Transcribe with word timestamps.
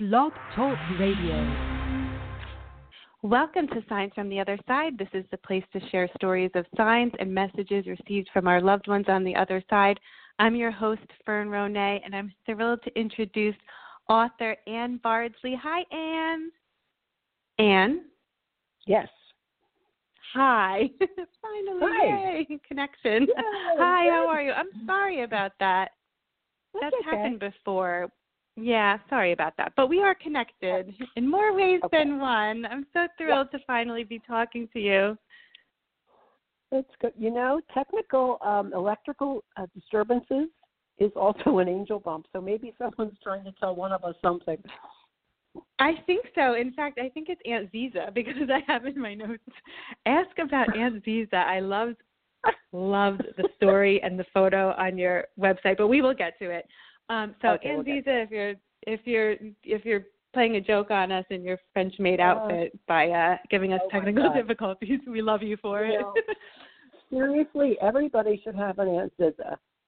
Blog 0.00 0.32
Talk 0.56 0.78
Radio. 0.98 1.36
Welcome 3.20 3.66
to 3.68 3.84
Signs 3.86 4.10
from 4.14 4.30
the 4.30 4.40
Other 4.40 4.58
Side. 4.66 4.96
This 4.96 5.10
is 5.12 5.26
the 5.30 5.36
place 5.36 5.62
to 5.74 5.90
share 5.90 6.08
stories 6.16 6.50
of 6.54 6.64
signs 6.74 7.12
and 7.18 7.30
messages 7.30 7.84
received 7.86 8.30
from 8.32 8.48
our 8.48 8.62
loved 8.62 8.88
ones 8.88 9.04
on 9.08 9.24
the 9.24 9.36
other 9.36 9.62
side. 9.68 10.00
I'm 10.38 10.56
your 10.56 10.70
host, 10.70 11.02
Fern 11.26 11.48
Ronay, 11.48 12.00
and 12.02 12.16
I'm 12.16 12.32
thrilled 12.46 12.82
to 12.84 12.98
introduce 12.98 13.54
author 14.08 14.56
Anne 14.66 14.98
Bardsley. 15.02 15.54
Hi, 15.62 15.82
Anne. 15.94 16.50
Anne? 17.58 18.04
Yes. 18.86 19.08
Hi. 20.32 20.88
Finally, 21.42 21.80
Hi. 21.82 22.06
yay, 22.06 22.58
connection. 22.66 23.24
Yay, 23.24 23.34
Hi, 23.76 24.08
how 24.08 24.26
are 24.30 24.40
you? 24.40 24.52
I'm 24.52 24.70
sorry 24.86 25.24
about 25.24 25.52
that. 25.60 25.90
That's 26.72 26.84
That's 26.84 27.06
okay. 27.06 27.16
happened 27.18 27.40
before. 27.40 28.10
Yeah, 28.60 28.98
sorry 29.08 29.32
about 29.32 29.56
that. 29.56 29.72
But 29.76 29.88
we 29.88 30.00
are 30.00 30.14
connected 30.14 30.94
in 31.16 31.28
more 31.28 31.54
ways 31.54 31.80
Okay. 31.84 31.98
than 31.98 32.18
one. 32.18 32.66
I'm 32.66 32.86
so 32.92 33.06
thrilled 33.16 33.50
to 33.52 33.58
finally 33.66 34.04
be 34.04 34.18
talking 34.18 34.68
to 34.72 34.80
you. 34.80 35.18
That's 36.70 36.90
good. 37.00 37.12
You 37.18 37.32
know, 37.32 37.60
technical 37.74 38.38
um, 38.42 38.72
electrical 38.74 39.42
uh, 39.56 39.66
disturbances 39.74 40.48
is 40.98 41.10
also 41.16 41.58
an 41.58 41.68
angel 41.68 41.98
bump. 41.98 42.26
So 42.32 42.40
maybe 42.40 42.74
someone's 42.78 43.18
trying 43.22 43.44
to 43.44 43.52
tell 43.52 43.74
one 43.74 43.92
of 43.92 44.04
us 44.04 44.14
something. 44.22 44.58
I 45.78 45.94
think 46.06 46.26
so. 46.34 46.54
In 46.54 46.72
fact, 46.72 47.00
I 47.00 47.08
think 47.08 47.28
it's 47.28 47.40
Aunt 47.46 47.72
Ziza 47.72 48.14
because 48.14 48.50
I 48.52 48.60
have 48.70 48.86
in 48.86 49.00
my 49.00 49.14
notes. 49.14 49.42
Ask 50.06 50.38
about 50.38 50.76
Aunt 50.76 51.04
Ziza. 51.04 51.34
I 51.34 51.60
loved 51.60 51.96
loved 52.72 53.22
the 53.36 53.48
story 53.56 54.00
and 54.02 54.18
the 54.18 54.24
photo 54.32 54.72
on 54.78 54.96
your 54.96 55.24
website, 55.38 55.76
but 55.76 55.88
we 55.88 56.00
will 56.00 56.14
get 56.14 56.38
to 56.38 56.50
it. 56.50 56.66
Um, 57.10 57.34
so 57.42 57.48
Okay, 57.48 57.74
we'll 57.74 57.84
Ziza, 57.84 58.24
if 58.24 58.30
you're 58.30 58.54
if 58.86 59.00
you're 59.04 59.32
if 59.64 59.84
you're 59.84 60.04
playing 60.32 60.56
a 60.56 60.60
joke 60.60 60.90
on 60.92 61.10
us 61.10 61.24
in 61.30 61.42
your 61.42 61.58
French 61.72 61.92
maid 61.98 62.20
Uh, 62.20 62.22
outfit 62.22 62.78
by 62.86 63.10
uh, 63.10 63.36
giving 63.50 63.72
us 63.72 63.80
oh 63.84 63.88
technical 63.90 64.32
difficulties, 64.32 65.00
we 65.06 65.20
love 65.20 65.42
you 65.42 65.56
for 65.58 65.84
You 65.84 65.94
it. 65.94 66.00
know, 66.00 66.14
Seriously, 67.10 67.76
everybody 67.82 68.40
should 68.44 68.54
have 68.54 68.78
an 68.78 68.88
Aunt 68.88 69.12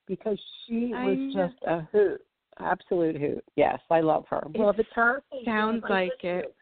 because 0.09 0.39
she 0.67 0.93
I 0.95 1.07
was 1.07 1.19
know. 1.19 1.47
just 1.49 1.63
a 1.67 1.81
hoot. 1.93 2.21
Absolute 2.59 3.17
hoot. 3.17 3.45
Yes, 3.57 3.79
I 3.91 4.01
love 4.01 4.25
her. 4.29 4.43
well, 4.57 4.69
if 4.71 4.79
it's 4.81 4.91
her, 4.95 5.23
sounds 5.45 5.85
like 5.89 6.13
it. 6.23 6.55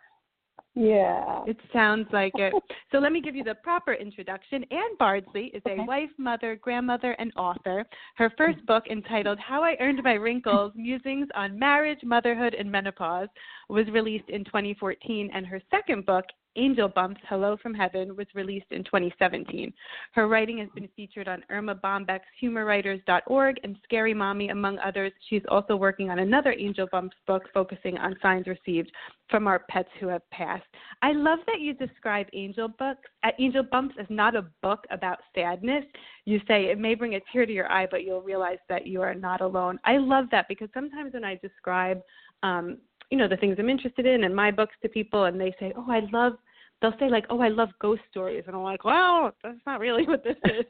Yeah. 0.75 1.43
It 1.47 1.57
sounds 1.73 2.07
like 2.13 2.33
it. 2.37 2.53
So 2.93 2.99
let 2.99 3.13
me 3.13 3.21
give 3.21 3.37
you 3.37 3.45
the 3.45 3.55
proper 3.55 3.93
introduction. 3.93 4.65
Anne 4.73 4.97
Bardsley 4.99 5.47
is 5.55 5.63
a 5.67 5.73
Okay. 5.73 5.85
wife, 5.85 6.11
mother, 6.19 6.57
grandmother, 6.57 7.13
and 7.21 7.33
author. 7.37 7.87
Her 8.17 8.29
mm-hmm. 8.29 8.37
first 8.37 8.67
book, 8.67 8.85
entitled 8.89 9.39
How 9.39 9.63
I 9.63 9.77
Earned 9.79 10.03
My 10.03 10.15
Wrinkles 10.15 10.73
Musings 10.75 11.29
on 11.37 11.57
Marriage, 11.57 12.01
Motherhood, 12.03 12.55
and 12.55 12.71
Menopause, 12.71 13.29
was 13.69 13.87
released 13.91 14.29
in 14.29 14.45
2014, 14.45 15.31
and 15.33 15.47
her 15.47 15.61
second 15.71 16.05
book, 16.05 16.25
Angel 16.57 16.89
Bumps 16.89 17.21
Hello 17.29 17.57
from 17.63 17.75
Heaven, 17.75 18.17
was 18.17 18.27
released 18.35 18.71
in 18.71 18.85
2017. 18.85 19.73
Her 20.13 20.29
writing 20.29 20.59
has 20.59 20.69
been 20.75 20.89
featured 20.97 21.29
on 21.29 21.45
Erma 21.51 21.75
Bombeck's 21.75 22.25
HumorWriters.org 22.43 23.57
and 23.63 23.77
Scary 23.85 24.15
Mommy, 24.15 24.49
among 24.49 24.79
others. 24.79 25.13
She's 25.29 25.43
also 25.49 25.77
working 25.77 26.11
on 26.11 26.19
another 26.19 26.53
Angel 26.53 26.89
Bumps 26.91 27.17
book 27.27 27.45
focusing 27.55 27.99
on 27.99 28.17
signs 28.21 28.47
received 28.47 28.91
from 29.29 29.47
our 29.47 29.61
pets 29.71 29.89
who 30.01 30.09
have 30.09 30.29
passed. 30.31 30.67
I 31.03 31.13
love 31.13 31.39
that 31.47 31.61
you 31.61 31.73
describe 31.75 32.27
Angel 32.33 32.69
Books, 32.69 33.09
uh, 33.23 33.31
Angel 33.39 33.63
Bumps 33.63 33.95
as 33.99 34.07
not 34.11 34.35
a 34.35 34.47
book 34.63 34.85
about 34.91 35.19
sadness. 35.35 35.85
You 36.25 36.41
say 36.49 36.65
it 36.67 36.79
may 36.79 36.95
bring 36.95 37.15
a 37.15 37.21
tear 37.33 37.47
to 37.47 37.53
your 37.53 37.71
eye, 37.71 37.87
but 37.91 38.05
you'll 38.05 38.23
realize 38.23 38.59
that 38.69 38.87
you 38.87 39.01
are 39.03 39.15
not 39.15 39.41
alone. 39.41 39.79
I 39.85 39.99
love 39.99 40.27
that 40.33 40.47
because 40.49 40.69
sometimes 40.75 41.15
when 41.15 41.25
I 41.25 41.37
describe, 41.37 42.01
um, 42.43 42.79
you 43.11 43.19
know, 43.19 43.29
the 43.29 43.37
things 43.37 43.57
I'm 43.59 43.69
interested 43.69 44.07
in 44.07 44.25
and 44.25 44.35
my 44.35 44.51
books 44.51 44.75
to 44.83 44.89
people, 44.89 45.25
and 45.25 45.41
they 45.41 45.55
say, 45.59 45.73
"Oh, 45.77 45.87
I 45.89 46.01
love," 46.13 46.39
they'll 46.81 46.99
say 46.99 47.09
like, 47.09 47.27
"Oh, 47.31 47.41
I 47.41 47.49
love 47.49 47.71
ghost 47.81 48.03
stories," 48.11 48.45
and 48.47 48.57
I'm 48.57 48.63
like, 48.63 48.85
"Well, 48.85 49.33
that's 49.43 49.59
not 49.67 49.81
really 49.81 50.05
what 50.07 50.25
this 50.25 50.37
is." 50.45 50.65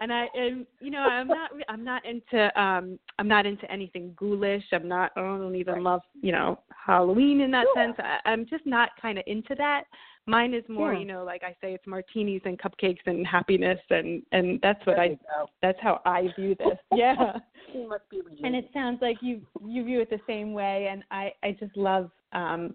and 0.00 0.12
I 0.12 0.26
and 0.34 0.66
you 0.80 0.90
know 0.90 1.00
I'm 1.00 1.28
not 1.28 1.50
I'm 1.68 1.84
not 1.84 2.02
into 2.04 2.60
um 2.60 2.98
I'm 3.18 3.28
not 3.28 3.46
into 3.46 3.70
anything 3.70 4.12
ghoulish. 4.16 4.64
I'm 4.72 4.88
not 4.88 5.12
I 5.16 5.20
don't 5.20 5.54
even 5.54 5.82
love 5.82 6.00
you 6.20 6.32
know 6.32 6.58
Halloween 6.86 7.40
in 7.40 7.50
that 7.52 7.66
Sure. 7.74 7.84
sense. 7.84 7.96
I, 7.98 8.18
I'm 8.28 8.46
just 8.46 8.66
not 8.66 8.90
kind 9.00 9.18
of 9.18 9.24
into 9.26 9.54
that. 9.56 9.84
Mine 10.26 10.54
is 10.54 10.64
more 10.68 10.92
Yeah. 10.92 11.00
you 11.00 11.06
know 11.06 11.24
like 11.24 11.42
I 11.42 11.56
say 11.60 11.74
it's 11.74 11.86
martinis 11.86 12.42
and 12.44 12.58
cupcakes 12.60 13.06
and 13.06 13.26
happiness 13.26 13.80
and 13.90 14.22
and 14.32 14.60
that's 14.62 14.84
what 14.86 14.96
There 14.96 15.04
I 15.04 15.18
that's 15.62 15.78
how 15.80 16.00
I 16.04 16.28
view 16.38 16.54
this. 16.58 16.78
Yeah. 16.94 17.38
She 17.72 17.84
must 17.86 18.08
be 18.10 18.20
and 18.44 18.54
it 18.54 18.70
sounds 18.72 18.98
like 19.02 19.18
you 19.20 19.40
you 19.64 19.84
view 19.84 20.00
it 20.00 20.10
the 20.10 20.20
same 20.26 20.52
way 20.52 20.88
and 20.90 21.02
I 21.10 21.32
I 21.42 21.56
just 21.58 21.76
love 21.76 22.10
um 22.32 22.74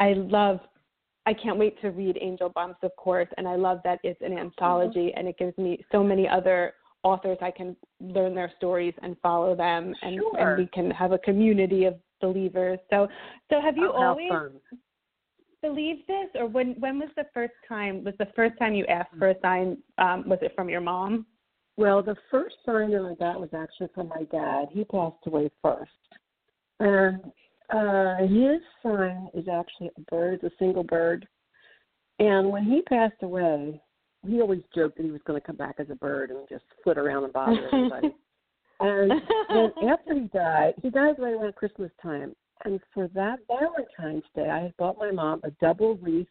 I 0.00 0.12
love 0.14 0.60
I 1.28 1.34
can't 1.34 1.58
wait 1.58 1.78
to 1.82 1.90
read 1.90 2.16
Angel 2.22 2.48
Bumps, 2.48 2.78
of 2.82 2.96
course, 2.96 3.28
and 3.36 3.46
I 3.46 3.54
love 3.56 3.80
that 3.84 3.98
it's 4.02 4.18
an 4.22 4.32
anthology 4.38 5.12
and 5.14 5.28
it 5.28 5.36
gives 5.36 5.56
me 5.58 5.84
so 5.92 6.02
many 6.02 6.26
other 6.26 6.72
authors 7.02 7.36
I 7.42 7.50
can 7.50 7.76
learn 8.00 8.34
their 8.34 8.50
stories 8.56 8.94
and 9.02 9.14
follow 9.22 9.54
them 9.54 9.94
and, 10.00 10.14
Sure. 10.16 10.38
and 10.38 10.58
we 10.58 10.66
can 10.72 10.90
have 10.90 11.12
a 11.12 11.18
community 11.18 11.84
of 11.84 11.96
believers. 12.22 12.78
So 12.88 13.08
so 13.50 13.60
have 13.60 13.76
you 13.76 13.92
Oh, 13.94 14.04
always 14.04 14.32
believed 15.60 16.06
this 16.08 16.30
or 16.34 16.46
when 16.46 16.76
when 16.80 16.98
was 16.98 17.10
the 17.14 17.26
first 17.34 17.52
time 17.68 18.04
was 18.04 18.14
the 18.18 18.32
first 18.34 18.58
time 18.58 18.74
you 18.74 18.86
asked 18.86 19.14
for 19.18 19.28
a 19.28 19.40
sign 19.42 19.76
um 19.98 20.26
was 20.26 20.38
it 20.40 20.52
from 20.56 20.70
your 20.70 20.80
mom? 20.80 21.26
Well, 21.76 22.02
the 22.02 22.16
first 22.30 22.56
sign 22.64 22.90
that 22.92 23.02
I 23.02 23.14
got 23.22 23.38
was 23.38 23.50
actually 23.52 23.90
from 23.94 24.08
my 24.08 24.24
dad. 24.32 24.68
He 24.72 24.82
passed 24.84 25.26
away 25.26 25.50
first. 25.62 25.90
And 26.80 27.20
uh 27.74 28.16
his 28.26 28.60
sign 28.82 29.28
is 29.34 29.46
actually 29.48 29.90
a 29.96 30.00
bird, 30.10 30.42
a 30.44 30.50
single 30.58 30.84
bird. 30.84 31.26
And 32.18 32.50
when 32.50 32.64
he 32.64 32.82
passed 32.82 33.22
away, 33.22 33.80
he 34.26 34.40
always 34.40 34.62
joked 34.74 34.96
that 34.96 35.04
he 35.04 35.12
was 35.12 35.20
going 35.26 35.40
to 35.40 35.46
come 35.46 35.56
back 35.56 35.76
as 35.78 35.90
a 35.90 35.94
bird 35.94 36.30
and 36.30 36.48
just 36.48 36.64
flit 36.82 36.98
around 36.98 37.24
and 37.24 37.32
bother 37.32 37.68
everybody. 37.72 38.14
and 38.80 39.10
then 39.50 39.72
after 39.88 40.14
he 40.14 40.28
died, 40.32 40.74
he 40.82 40.90
died 40.90 41.14
right 41.18 41.34
around 41.34 41.54
Christmas 41.54 41.90
time. 42.02 42.34
And 42.64 42.80
for 42.92 43.08
that 43.14 43.38
Valentine's 43.46 44.24
Day, 44.34 44.50
I 44.50 44.62
had 44.62 44.76
bought 44.76 44.98
my 44.98 45.12
mom 45.12 45.40
a 45.44 45.50
double 45.60 45.96
wreath 45.98 46.26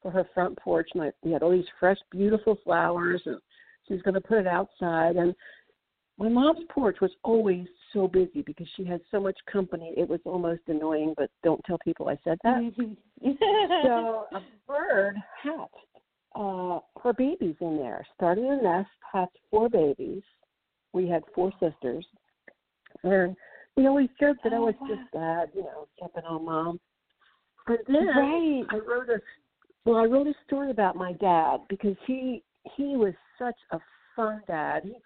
for 0.00 0.12
her 0.12 0.24
front 0.32 0.56
porch. 0.58 0.88
And 0.94 1.02
I, 1.02 1.12
we 1.22 1.32
had 1.32 1.42
all 1.42 1.50
these 1.50 1.64
fresh, 1.80 1.98
beautiful 2.12 2.56
flowers, 2.62 3.22
and 3.26 3.40
she 3.86 3.94
was 3.94 4.02
going 4.02 4.14
to 4.14 4.20
put 4.20 4.38
it 4.38 4.46
outside. 4.46 5.16
And 5.16 5.34
my 6.18 6.28
mom's 6.28 6.64
porch 6.70 6.98
was 7.00 7.10
always 7.24 7.66
so 7.92 8.08
busy 8.08 8.42
because 8.42 8.66
she 8.76 8.84
has 8.84 9.00
so 9.10 9.20
much 9.20 9.36
company. 9.50 9.92
It 9.96 10.08
was 10.08 10.20
almost 10.24 10.62
annoying, 10.66 11.14
but 11.16 11.30
don't 11.42 11.62
tell 11.64 11.78
people 11.84 12.08
I 12.08 12.18
said 12.24 12.38
that. 12.44 12.72
so 13.82 14.26
a 14.36 14.40
bird 14.66 15.16
hatched 15.42 15.74
uh, 16.34 16.80
her 17.02 17.12
babies 17.16 17.56
in 17.60 17.76
there. 17.76 18.06
Started 18.14 18.44
a 18.44 18.62
nest, 18.62 18.88
hatched 19.12 19.38
four 19.50 19.68
babies. 19.68 20.22
We 20.92 21.08
had 21.08 21.22
four 21.34 21.52
sisters, 21.60 22.06
and 23.02 23.36
we 23.76 23.86
always 23.86 24.08
joked 24.20 24.42
that 24.44 24.52
I 24.52 24.58
was 24.58 24.74
Oh, 24.80 24.88
just 24.88 25.12
dad, 25.12 25.50
you 25.54 25.62
know, 25.62 25.86
jumping 25.98 26.24
on 26.24 26.44
mom. 26.44 26.80
But 27.66 27.80
then 27.88 28.06
right. 28.06 28.64
I 28.70 28.76
wrote 28.76 29.10
a 29.10 29.20
well, 29.84 29.98
I 29.98 30.04
wrote 30.04 30.26
a 30.26 30.34
story 30.46 30.70
about 30.70 30.96
my 30.96 31.12
dad 31.14 31.58
because 31.68 31.96
he 32.06 32.42
he 32.76 32.96
was 32.96 33.14
such 33.38 33.56
a 33.72 33.78
fun 34.14 34.42
dad. 34.46 34.82
He 34.84 34.96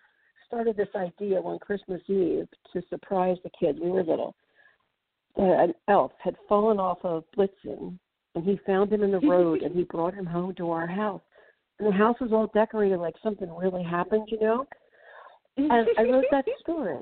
started 0.50 0.76
this 0.76 0.88
idea 0.96 1.40
one 1.40 1.60
Christmas 1.60 2.00
Eve 2.08 2.48
to 2.72 2.82
surprise 2.90 3.36
the 3.44 3.50
kids. 3.58 3.78
We 3.80 3.90
were 3.90 4.02
little. 4.02 4.34
An 5.36 5.72
elf 5.86 6.10
had 6.18 6.34
fallen 6.48 6.80
off 6.80 6.98
of 7.04 7.22
Blitzen, 7.36 7.96
and 8.34 8.44
he 8.44 8.58
found 8.66 8.92
him 8.92 9.04
in 9.04 9.12
the 9.12 9.20
road, 9.20 9.62
and 9.62 9.74
he 9.74 9.84
brought 9.84 10.12
him 10.12 10.26
home 10.26 10.54
to 10.56 10.72
our 10.72 10.88
house. 10.88 11.22
And 11.78 11.86
the 11.86 11.96
house 11.96 12.16
was 12.20 12.32
all 12.32 12.50
decorated 12.52 12.98
like 12.98 13.14
something 13.22 13.48
really 13.54 13.84
happened, 13.84 14.28
you 14.28 14.40
know. 14.40 14.66
And 15.56 15.88
I 15.96 16.02
wrote 16.02 16.24
that 16.32 16.44
story, 16.60 16.98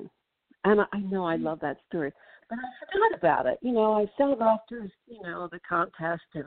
and 0.65 0.81
I, 0.83 0.85
I 0.93 0.99
know 1.01 1.25
I 1.25 1.37
love 1.37 1.59
that 1.61 1.79
story, 1.89 2.13
but 2.51 2.59
I 2.59 2.87
forgot 2.87 3.19
about 3.19 3.47
it. 3.47 3.59
You 3.63 3.73
know, 3.73 3.95
I 3.95 4.03
it 4.03 4.43
off 4.43 4.61
to 4.69 4.89
you 5.07 5.23
know 5.23 5.49
the 5.51 5.61
contest, 5.67 6.23
and 6.35 6.45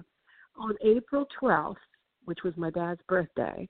on 0.56 0.76
April 0.86 1.26
twelfth, 1.40 1.80
which 2.26 2.40
was 2.44 2.54
my 2.58 2.70
dad's 2.70 3.02
birthday, 3.08 3.68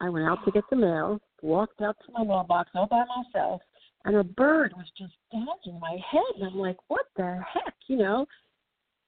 I 0.00 0.08
went 0.08 0.26
out 0.26 0.44
to 0.44 0.50
get 0.50 0.64
the 0.70 0.76
mail, 0.76 1.20
walked 1.42 1.82
out 1.82 1.96
to 2.06 2.12
my 2.12 2.24
mailbox 2.24 2.70
all 2.74 2.86
by 2.86 3.04
myself, 3.04 3.60
and 4.04 4.16
a 4.16 4.24
bird 4.24 4.72
was 4.76 4.86
just 4.96 5.12
dodging 5.30 5.78
my 5.80 5.98
head, 6.10 6.22
and 6.36 6.44
I'm 6.44 6.56
like, 6.58 6.78
what 6.88 7.06
the 7.16 7.40
heck, 7.52 7.74
you 7.86 7.96
know? 7.96 8.26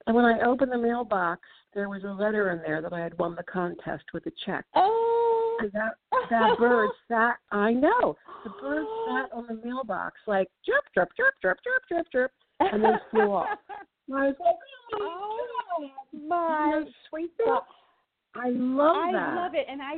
And 0.06 0.14
when 0.14 0.24
I 0.24 0.40
opened 0.40 0.70
the 0.70 0.78
mailbox, 0.78 1.40
there 1.72 1.88
was 1.88 2.04
a 2.04 2.08
letter 2.08 2.50
in 2.50 2.58
there 2.58 2.82
that 2.82 2.92
I 2.92 3.00
had 3.00 3.18
won 3.18 3.34
the 3.34 3.42
contest 3.42 4.04
with 4.12 4.26
a 4.26 4.32
check. 4.44 4.64
Oh. 4.74 5.58
And 5.60 5.72
that 5.72 5.92
that 6.30 6.58
bird 6.58 6.90
sat. 7.08 7.36
I 7.50 7.72
know 7.72 8.16
the 8.44 8.50
bird 8.60 8.86
sat 9.06 9.32
on 9.32 9.46
the 9.48 9.60
mailbox 9.64 10.16
like 10.26 10.48
chirp, 10.64 10.84
chirp, 10.94 11.10
chirp, 11.16 11.34
chirp, 11.42 11.58
chirp, 11.64 11.82
chirp, 11.88 12.06
chirp, 12.12 12.32
and 12.60 12.84
then 12.84 13.00
flew 13.10 13.32
off. 13.32 13.46
And 14.06 14.18
I 14.18 14.26
was 14.26 14.36
like, 14.38 14.56
Oh 15.00 15.88
Isn't 16.12 16.28
my 16.28 16.84
sweet. 17.08 17.30
I 18.36 18.50
love 18.50 18.96
I 18.96 19.12
that. 19.12 19.34
love 19.34 19.54
it, 19.54 19.64
and 19.66 19.80
I 19.80 19.94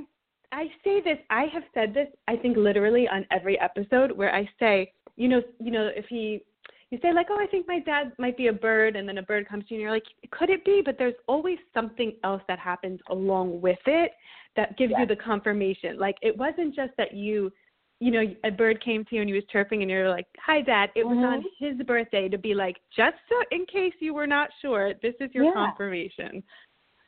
I 0.53 0.67
say 0.85 1.01
this. 1.01 1.19
I 1.31 1.45
have 1.53 1.63
said 1.75 1.95
this. 1.95 2.09
I 2.29 2.37
think 2.37 2.57
literally 2.57 3.09
on 3.09 3.27
every 3.31 3.59
episode 3.61 4.13
where 4.13 4.35
I 4.35 4.49
say, 4.59 4.93
you 5.17 5.29
know, 5.29 5.43
you 5.61 5.71
know, 5.71 5.91
if 5.95 6.07
he, 6.09 6.43
you 6.91 6.99
say 7.03 7.13
like, 7.13 7.27
oh, 7.31 7.39
I 7.39 7.47
think 7.47 7.67
my 7.67 7.81
dad 7.81 8.13
might 8.19 8.37
be 8.37 8.47
a 8.49 8.53
bird, 8.53 8.97
and 8.97 9.09
then 9.09 9.19
a 9.19 9.23
bird 9.23 9.49
comes 9.49 9.67
to 9.67 9.75
you, 9.75 9.81
and 9.81 9.83
you're 9.83 9.93
like, 9.93 10.05
could 10.31 10.51
it 10.51 10.65
be? 10.65 10.83
But 10.85 10.97
there's 10.99 11.15
always 11.27 11.59
something 11.75 12.13
else 12.25 12.43
that 12.49 12.59
happens 12.59 13.01
along 13.11 13.61
with 13.61 13.79
it 13.87 14.13
that 14.57 14.77
gives 14.79 14.93
you 14.99 15.07
the 15.07 15.17
confirmation. 15.17 15.99
Like 15.99 16.17
it 16.23 16.37
wasn't 16.37 16.75
just 16.75 16.93
that 16.99 17.15
you. 17.15 17.53
You 17.99 18.11
know, 18.11 18.23
a 18.45 18.51
bird 18.51 18.85
came 18.85 19.07
to 19.07 19.15
you 19.15 19.23
and 19.23 19.31
he 19.31 19.35
was 19.35 19.45
chirping, 19.51 19.81
and 19.81 19.91
you're 19.91 20.11
like, 20.11 20.27
"Hi, 20.45 20.61
Dad." 20.61 20.91
It 20.95 21.05
was 21.05 21.17
on 21.17 21.41
mm-hmm. 21.41 21.79
his 21.79 21.87
birthday 21.87 22.29
to 22.29 22.37
be 22.37 22.53
like, 22.53 22.77
just 22.95 23.17
so 23.27 23.37
in 23.51 23.65
case 23.65 23.95
you 24.01 24.13
were 24.13 24.27
not 24.27 24.51
sure, 24.61 24.93
this 25.01 25.15
is 25.19 25.31
your 25.33 25.45
Yeah. 25.45 25.55
confirmation. 25.55 26.43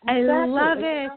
I 0.06 0.20
love 0.20 0.78
it. 0.78 1.10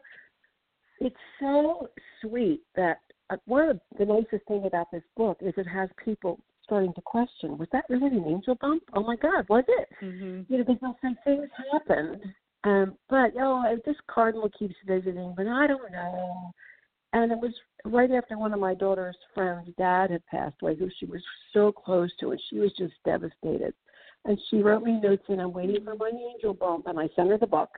Know, 1.01 1.07
It's 1.07 1.15
so 1.39 1.89
sweet 2.21 2.61
that 2.75 2.99
uh, 3.29 3.37
one 3.45 3.69
of 3.69 3.79
the 3.97 4.05
nicest 4.05 4.47
thing 4.47 4.65
about 4.65 4.87
this 4.91 5.03
book 5.15 5.37
is 5.41 5.53
it 5.57 5.67
has 5.67 5.89
people 6.03 6.39
starting 6.63 6.93
to 6.93 7.01
question: 7.01 7.57
Was 7.57 7.67
that 7.71 7.85
really 7.89 8.07
an 8.07 8.25
angel 8.27 8.55
bump? 8.59 8.83
Oh 8.93 9.03
my 9.03 9.15
God, 9.15 9.47
was 9.49 9.63
it? 9.67 9.89
hmm 9.99 10.41
You 10.47 10.59
know, 10.59 10.63
because 10.65 10.95
say 11.01 11.15
things 11.23 11.49
happened, 11.71 12.21
um, 12.63 12.95
but 13.09 13.31
oh, 13.39 13.77
this 13.85 13.95
cardinal 14.07 14.49
keeps 14.57 14.75
visiting, 14.85 15.33
but 15.35 15.47
I 15.47 15.67
don't 15.67 15.91
know. 15.91 16.51
And 17.13 17.31
it 17.31 17.37
was 17.37 17.53
right 17.83 18.11
after 18.11 18.37
one 18.37 18.53
of 18.53 18.59
my 18.59 18.73
daughter's 18.73 19.17
friends' 19.33 19.69
dad 19.77 20.11
had 20.11 20.25
passed 20.27 20.55
away, 20.61 20.75
who 20.75 20.89
she 20.97 21.05
was 21.05 21.21
so 21.51 21.71
close 21.71 22.09
to, 22.19 22.31
and 22.31 22.41
she 22.49 22.59
was 22.59 22.71
just 22.77 22.93
devastated. 23.03 23.73
And 24.23 24.39
she 24.49 24.61
wrote 24.61 24.83
me 24.83 24.99
notes, 25.01 25.23
and 25.27 25.41
I'm 25.41 25.51
waiting 25.51 25.83
for 25.83 25.95
my 25.95 26.09
angel 26.09 26.53
bump, 26.53 26.87
and 26.87 26.99
I 26.99 27.09
sent 27.15 27.29
her 27.29 27.37
the 27.37 27.47
book. 27.47 27.69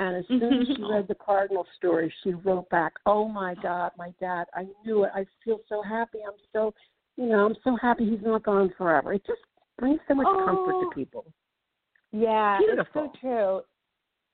And 0.00 0.16
as 0.16 0.24
soon 0.28 0.42
as 0.62 0.66
she 0.66 0.82
read 0.90 1.06
the 1.08 1.14
cardinal 1.14 1.66
story, 1.76 2.12
she 2.24 2.32
wrote 2.32 2.68
back, 2.70 2.94
"Oh 3.04 3.28
my 3.28 3.54
God, 3.62 3.92
my 3.98 4.14
dad! 4.18 4.46
I 4.54 4.66
knew 4.84 5.04
it. 5.04 5.10
I 5.14 5.26
feel 5.44 5.60
so 5.68 5.82
happy. 5.82 6.20
I'm 6.26 6.32
so, 6.54 6.72
you 7.18 7.26
know, 7.26 7.44
I'm 7.44 7.56
so 7.62 7.76
happy 7.76 8.08
he's 8.08 8.22
not 8.22 8.42
gone 8.42 8.72
forever. 8.78 9.12
It 9.12 9.22
just 9.26 9.42
brings 9.78 10.00
so 10.08 10.14
much 10.14 10.26
comfort 10.46 10.74
Oh. 10.76 10.88
to 10.88 10.94
people." 10.94 11.26
Yeah, 12.12 12.58
Beautiful. 12.58 13.04
it's 13.04 13.14
so 13.14 13.20
true. 13.20 13.62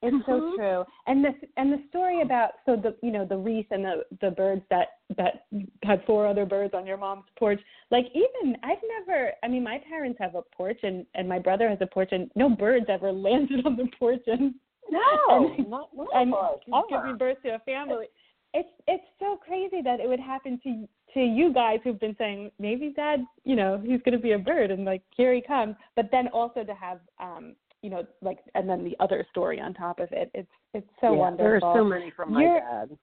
It's 0.03 0.25
so 0.25 0.39
Mhm. 0.39 0.55
true. 0.55 0.85
And 1.07 1.25
the 1.25 1.35
and 1.57 1.73
the 1.73 1.83
story 1.89 2.21
about 2.21 2.51
so 2.65 2.77
the 2.77 2.95
you 3.01 3.11
know 3.11 3.25
the 3.25 3.37
wreath 3.37 3.67
and 3.71 3.83
the 3.83 4.05
the 4.21 4.31
birds 4.31 4.63
that 4.69 4.99
that 5.17 5.47
had 5.83 6.05
four 6.05 6.27
other 6.27 6.45
birds 6.45 6.73
on 6.73 6.85
your 6.85 6.97
mom's 6.97 7.25
porch. 7.37 7.59
Like 7.91 8.05
even 8.13 8.57
I've 8.63 8.81
never. 8.83 9.33
I 9.43 9.49
mean, 9.49 9.63
my 9.63 9.79
parents 9.79 10.17
have 10.21 10.35
a 10.35 10.43
porch 10.43 10.79
and 10.83 11.05
and 11.15 11.27
my 11.27 11.39
brother 11.39 11.67
has 11.67 11.81
a 11.81 11.87
porch 11.87 12.13
and 12.13 12.31
no 12.35 12.47
birds 12.49 12.85
ever 12.87 13.11
landed 13.27 13.65
on 13.65 13.75
the 13.75 13.87
porch 13.99 14.21
and 14.27 14.55
No, 14.89 15.53
And- 15.57 15.69
not 15.69 15.93
one 15.95 16.07
and 16.13 16.33
of 16.33 16.83
giving 16.89 17.17
birth 17.17 17.37
to 17.43 17.55
a 17.55 17.59
family. 17.59 18.05
It's 18.53 18.69
it's 18.87 19.03
so 19.19 19.37
crazy 19.37 19.81
that 19.83 19.99
it 19.99 20.07
would 20.07 20.19
happen 20.19 20.59
to 20.63 20.87
to 21.13 21.19
you 21.19 21.53
guys 21.53 21.79
who've 21.83 21.99
been 21.99 22.15
saying 22.17 22.51
maybe 22.59 22.93
dad, 22.95 23.25
you 23.43 23.55
know, 23.55 23.77
he's 23.83 24.01
going 24.03 24.13
to 24.13 24.19
be 24.19 24.31
a 24.31 24.37
bird 24.39 24.71
and 24.71 24.85
like 24.85 25.01
here 25.15 25.33
he 25.33 25.41
comes, 25.41 25.75
but 25.95 26.09
then 26.11 26.27
also 26.29 26.63
to 26.63 26.73
have 26.73 26.99
um 27.19 27.55
you 27.81 27.89
know 27.89 28.05
like 28.21 28.39
and 28.55 28.67
then 28.69 28.83
the 28.83 28.95
other 28.99 29.25
story 29.29 29.59
on 29.59 29.73
top 29.73 29.99
of 29.99 30.09
it. 30.11 30.31
It's 30.33 30.49
it's 30.73 30.87
so 31.01 31.11
yeah, 31.13 31.19
wonderful. 31.19 31.45
There 31.45 31.55
are 31.71 31.75
so 31.77 31.83
many 31.83 32.11
from 32.15 32.33
my 32.33 32.41
You're- 32.41 32.59
dad. 32.59 32.97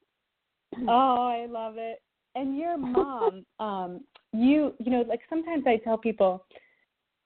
Oh, 0.89 1.29
I 1.29 1.47
love 1.47 1.75
it. 1.77 2.03
And 2.35 2.59
your 2.59 2.77
mom, 2.77 3.45
um, 3.61 4.01
you 4.33 4.75
you 4.81 4.91
know, 4.91 5.05
like 5.07 5.21
sometimes 5.31 5.65
I 5.69 5.77
tell 5.85 5.97
people 5.99 6.45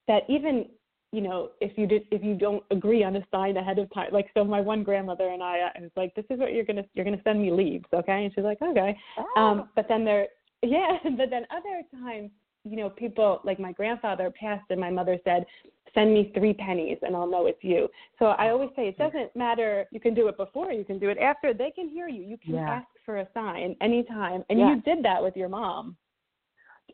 that 0.07 0.21
even 0.29 0.65
you 1.11 1.21
know 1.21 1.49
if 1.59 1.77
you 1.77 1.87
did 1.87 2.03
if 2.11 2.23
you 2.23 2.35
don't 2.35 2.63
agree 2.71 3.03
on 3.03 3.15
a 3.15 3.25
sign 3.31 3.57
ahead 3.57 3.79
of 3.79 3.91
time, 3.93 4.09
like 4.11 4.27
so 4.33 4.43
my 4.43 4.61
one 4.61 4.83
grandmother 4.83 5.29
and 5.29 5.41
I, 5.41 5.69
I 5.75 5.81
was 5.81 5.91
like, 5.95 6.13
this 6.15 6.25
is 6.29 6.39
what 6.39 6.53
you're 6.53 6.65
gonna 6.65 6.85
you're 6.93 7.05
gonna 7.05 7.21
send 7.23 7.41
me 7.41 7.51
leaves, 7.51 7.85
okay? 7.93 8.25
And 8.25 8.33
she's 8.33 8.43
like, 8.43 8.61
okay. 8.61 8.97
Um, 9.35 9.69
but 9.75 9.87
then 9.87 10.05
there, 10.05 10.27
yeah, 10.63 10.97
but 11.17 11.29
then 11.29 11.45
other 11.51 11.81
times, 12.03 12.29
you 12.63 12.75
know, 12.77 12.89
people 12.89 13.41
like 13.43 13.59
my 13.59 13.71
grandfather 13.71 14.31
passed, 14.39 14.65
and 14.69 14.79
my 14.79 14.89
mother 14.89 15.17
said, 15.23 15.45
"Send 15.93 16.13
me 16.13 16.31
three 16.35 16.53
pennies, 16.53 16.97
and 17.01 17.15
I'll 17.15 17.29
know 17.29 17.47
it's 17.47 17.63
you." 17.63 17.87
So 18.19 18.25
I 18.25 18.49
always 18.49 18.69
say 18.75 18.87
it 18.87 18.97
doesn't 18.97 19.35
matter. 19.35 19.85
You 19.91 19.99
can 19.99 20.13
do 20.13 20.27
it 20.27 20.37
before, 20.37 20.71
you 20.71 20.83
can 20.83 20.99
do 20.99 21.09
it 21.09 21.17
after. 21.17 21.53
They 21.53 21.71
can 21.71 21.89
hear 21.89 22.07
you. 22.07 22.21
You 22.21 22.37
can 22.37 22.55
Yeah. 22.55 22.69
ask 22.69 22.87
for 23.05 23.17
a 23.19 23.27
sign 23.33 23.75
anytime, 23.81 24.43
and 24.49 24.59
Yeah. 24.59 24.69
you 24.75 24.81
did 24.81 25.03
that 25.03 25.23
with 25.23 25.35
your 25.35 25.49
mom. 25.49 25.95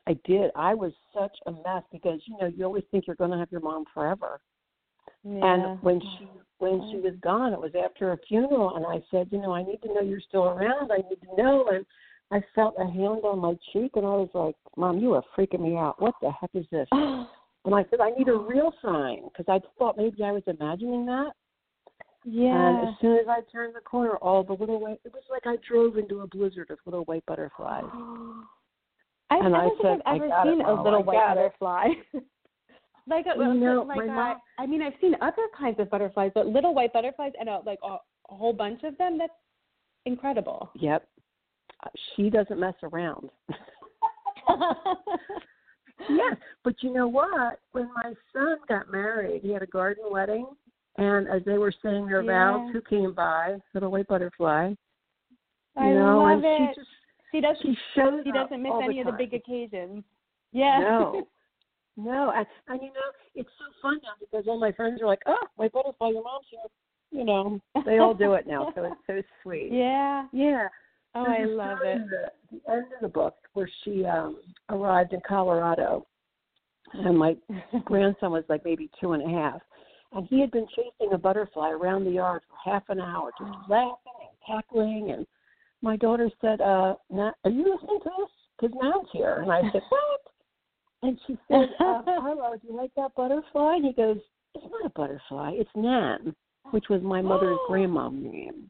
I 0.08 0.18
did. 0.26 0.52
I 0.56 0.74
was 0.74 0.92
such 1.14 1.36
a 1.46 1.52
mess 1.52 1.84
because 1.92 2.20
you 2.26 2.38
know 2.40 2.48
you 2.48 2.66
always 2.66 2.84
think 2.92 3.08
you're 3.08 3.16
going 3.16 3.32
to 3.32 3.38
have 3.38 3.52
your 3.52 3.62
mom 3.62 3.86
forever. 3.94 4.40
Yeah. 5.24 5.54
And 5.54 5.82
when 5.82 6.00
she 6.00 6.28
when 6.60 6.90
she 6.92 7.00
was 7.00 7.14
gone, 7.22 7.54
it 7.54 7.60
was 7.60 7.72
after 7.84 8.14
a 8.14 8.18
funeral, 8.28 8.76
and 8.76 8.86
I 8.86 9.04
said, 9.12 9.28
you 9.32 9.40
know, 9.40 9.54
I 9.54 9.64
need 9.64 9.82
to 9.84 9.94
know 9.94 10.02
you're 10.02 10.22
still 10.22 10.46
around. 10.46 10.92
I 10.92 10.98
need 10.98 11.20
to 11.28 11.36
know. 11.36 11.68
And 11.72 11.86
I 12.32 12.42
felt 12.54 12.76
a 12.80 12.86
hand 12.86 13.24
on 13.24 13.40
my 13.40 13.56
cheek, 13.74 13.92
and 13.96 14.06
I 14.06 14.16
was 14.16 14.30
like, 14.34 14.56
Mom, 14.78 15.00
you 15.00 15.14
are 15.14 15.24
freaking 15.38 15.62
me 15.62 15.76
out. 15.76 16.02
What 16.02 16.16
the 16.22 16.32
heck 16.32 16.52
is 16.54 16.66
this? 16.72 16.88
And 17.66 17.74
I 17.74 17.84
said, 17.90 18.00
I 18.00 18.12
need 18.12 18.28
a 18.28 18.38
real 18.38 18.72
sign 18.80 19.24
because 19.24 19.46
I 19.50 19.60
thought 19.80 19.98
maybe 19.98 20.22
I 20.24 20.32
was 20.32 20.44
imagining 20.46 21.04
that. 21.08 21.32
Yeah. 22.24 22.52
And 22.54 22.90
as 22.90 22.94
soon 23.02 23.18
as 23.18 23.26
I 23.28 23.40
turned 23.52 23.74
the 23.74 23.80
corner, 23.80 24.18
all 24.18 24.44
the 24.44 24.54
little 24.54 24.80
white, 24.80 25.00
it 25.04 25.12
was 25.12 25.24
like 25.32 25.48
I 25.48 25.56
drove 25.68 25.98
into 25.98 26.20
a 26.20 26.28
blizzard 26.28 26.70
of 26.70 26.78
little 26.86 27.06
white 27.06 27.26
butterflies. 27.26 27.86
I, 29.30 29.38
And 29.38 29.56
I 29.56 29.62
don't 29.66 29.78
said, 29.82 29.90
think 29.92 30.02
"I 30.06 30.12
I've 30.12 30.22
ever 30.22 30.42
seen 30.46 30.62
a 30.62 30.82
little 30.84 31.04
white 31.04 31.18
butterfly. 31.36 31.88
like 33.08 33.26
a, 33.26 33.38
You 33.38 33.54
know, 33.56 33.82
like 33.88 34.02
a, 34.02 34.06
mom- 34.06 34.38
I 34.60 34.66
mean, 34.66 34.82
I've 34.82 34.94
seen 35.02 35.16
other 35.22 35.48
kinds 35.58 35.80
of 35.80 35.90
butterflies, 35.90 36.32
but 36.36 36.46
little 36.48 36.74
white 36.74 36.94
butterflies 36.94 37.32
and 37.40 37.50
a, 37.50 37.60
like 37.66 37.80
a, 37.84 37.88
a 37.88 38.00
whole 38.36 38.54
bunch 38.54 38.84
of 38.84 38.98
them. 38.98 39.18
That's 39.18 39.34
incredible. 40.06 40.70
Yep. 40.76 41.08
Uh, 41.84 41.90
She 42.16 42.30
doesn't 42.30 42.60
mess 42.60 42.76
around. 42.84 43.30
yeah, 46.10 46.32
but 46.64 46.76
you 46.82 46.94
know 46.94 47.08
what? 47.08 47.60
When 47.72 47.90
my 48.04 48.14
son 48.34 48.58
got 48.68 48.92
married, 48.92 49.42
he 49.42 49.52
had 49.52 49.62
a 49.64 49.68
garden 49.68 50.06
wedding, 50.12 50.46
and 50.98 51.28
as 51.28 51.42
they 51.46 51.58
were 51.58 51.74
saying 51.84 52.08
their 52.08 52.24
vows, 52.24 52.70
who 52.72 52.82
came 52.82 53.14
by? 53.14 53.58
Little 53.74 53.92
white 53.92 54.08
butterfly. 54.08 54.70
You 55.78 55.84
I 55.84 55.92
know, 55.94 56.20
love 56.20 56.44
and 56.44 56.46
it. 56.46 56.70
she 56.76 56.82
just 56.82 56.88
She 57.36 57.42
doesn't. 57.42 57.62
she 57.62 57.78
shows 57.96 58.24
up 58.28 58.34
doesn't 58.50 58.64
miss 58.64 58.72
any 58.82 59.02
of 59.02 59.08
the 59.08 59.12
big 59.12 59.34
occasions. 59.34 60.04
Yeah. 60.52 60.80
No. 60.80 61.28
No, 61.98 62.34
and, 62.36 62.46
and 62.68 62.82
you 62.82 62.90
know, 62.90 63.10
it's 63.36 63.50
so 63.58 63.64
fun 63.82 64.02
now 64.04 64.10
because 64.20 64.50
all 64.50 64.60
my 64.60 64.74
friends 64.74 65.02
are 65.02 65.08
like, 65.08 65.22
"Oh, 65.28 65.48
my 65.58 65.70
butterfly, 65.70 66.10
your 66.10 66.24
mom's 66.24 66.46
here." 66.50 66.60
You 67.10 67.24
know, 67.24 67.62
they 67.86 68.00
all 68.00 68.14
do 68.14 68.34
it 68.34 68.46
now, 68.46 68.74
so 68.76 68.84
it's 68.84 68.96
so 69.08 69.22
sweet. 69.42 69.70
yeah. 69.72 70.26
Yeah. 70.34 70.68
Oh, 71.16 71.24
I 71.24 71.46
love 71.46 71.78
it. 71.86 72.02
The, 72.10 72.58
the 72.58 72.74
end 72.74 72.88
of 72.94 73.02
the 73.02 73.08
book 73.08 73.36
where 73.54 73.70
she 73.86 74.04
um 74.04 74.42
arrived 74.68 75.14
in 75.14 75.22
Colorado, 75.26 76.06
and 76.92 77.18
my 77.18 77.38
grandson 77.86 78.34
was 78.34 78.44
like 78.50 78.66
maybe 78.66 78.90
two 79.00 79.14
and 79.14 79.24
a 79.24 79.34
half, 79.34 79.62
and 80.12 80.28
he 80.30 80.42
had 80.42 80.52
been 80.52 80.68
chasing 80.76 81.14
a 81.14 81.18
butterfly 81.18 81.70
around 81.70 82.04
the 82.04 82.12
yard 82.12 82.42
for 82.50 82.74
half 82.74 82.84
an 82.90 83.00
hour, 83.00 83.32
just 83.40 83.58
laughing 83.70 83.96
and 84.20 84.38
cackling. 84.46 85.12
And 85.12 85.26
my 85.86 85.96
daughter 85.96 86.30
said, 86.42 86.60
"Uh, 86.60 86.96
Nat, 87.12 87.34
are 87.46 87.52
you 87.52 87.64
listening 87.64 88.00
to 88.04 88.10
this? 88.18 88.32
Because 88.60 88.76
Nat's 88.82 89.12
here." 89.14 89.42
And 89.42 89.52
I 89.52 89.62
said, 89.72 89.84
"What?" 89.90 90.22
And 91.04 91.20
she 91.26 91.38
said, 91.48 91.70
uh, 91.80 92.02
"Hello, 92.06 92.56
do 92.60 92.68
you 92.68 92.76
like 92.76 92.92
that 92.96 93.14
butterfly?" 93.16 93.76
And 93.76 93.86
he 93.86 93.94
goes, 93.94 94.18
"It's 94.56 94.66
not 94.70 94.86
a 94.86 94.90
butterfly. 94.90 95.52
It's 95.54 95.70
Nan, 95.76 96.36
which 96.72 96.90
was 96.90 97.02
my 97.04 97.22
mother's 97.22 97.60
grandmom 97.70 98.24
name." 98.24 98.70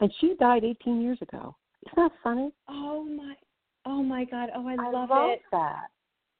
And 0.00 0.12
she 0.20 0.34
died 0.40 0.64
18 0.64 1.00
years 1.00 1.18
ago. 1.22 1.56
Isn't 1.86 1.96
that 1.96 2.12
funny? 2.22 2.50
Oh 2.68 3.04
my. 3.04 3.34
Oh 3.86 4.02
my 4.02 4.24
God. 4.24 4.50
Oh, 4.56 4.66
I 4.66 4.74
love, 4.74 5.10
it. 5.10 5.12
I 5.12 5.20
love 5.20 5.30
it. 5.30 5.42
that. 5.52 5.86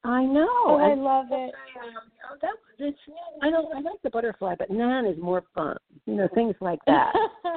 I 0.03 0.23
know. 0.25 0.47
Oh, 0.67 0.77
I 0.77 0.93
love 0.93 1.27
it. 1.31 1.53
um, 1.81 2.11
oh, 2.31 2.37
that, 2.41 2.51
it's, 2.77 2.97
I 3.41 3.49
don't. 3.49 3.73
I 3.73 3.79
like 3.79 4.01
the 4.03 4.09
butterfly, 4.09 4.55
but 4.59 4.69
Nan 4.69 5.05
is 5.05 5.17
more 5.19 5.43
fun. 5.55 5.77
You 6.05 6.15
know, 6.15 6.27
things 6.33 6.55
like 6.59 6.79
that. 6.85 7.13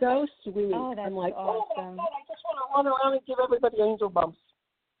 so 0.00 0.26
sweet. 0.44 0.72
Oh, 0.74 0.94
that's 0.96 1.06
I'm 1.06 1.14
like, 1.14 1.34
oh 1.36 1.44
my 1.44 1.82
awesome. 1.82 1.96
god, 1.96 2.08
I 2.08 2.22
just 2.26 2.42
want 2.44 2.58
to 2.58 2.76
run 2.76 2.86
around 2.86 3.12
and 3.12 3.26
give 3.26 3.38
everybody 3.42 3.76
angel 3.80 4.08
bumps. 4.08 4.38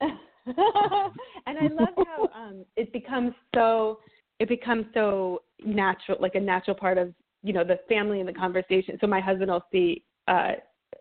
and 0.00 1.58
I 1.58 1.68
love 1.68 1.94
how 2.06 2.28
um 2.34 2.64
it 2.76 2.92
becomes 2.92 3.32
so 3.54 4.00
it 4.38 4.48
becomes 4.48 4.86
so 4.94 5.42
natural 5.64 6.18
like 6.20 6.34
a 6.34 6.40
natural 6.40 6.76
part 6.76 6.98
of 6.98 7.12
you 7.42 7.52
know 7.52 7.64
the 7.64 7.78
family 7.88 8.20
and 8.20 8.28
the 8.28 8.32
conversation. 8.32 8.98
So 9.00 9.06
my 9.06 9.20
husband 9.20 9.50
will 9.50 9.64
see 9.72 10.04
uh 10.28 10.52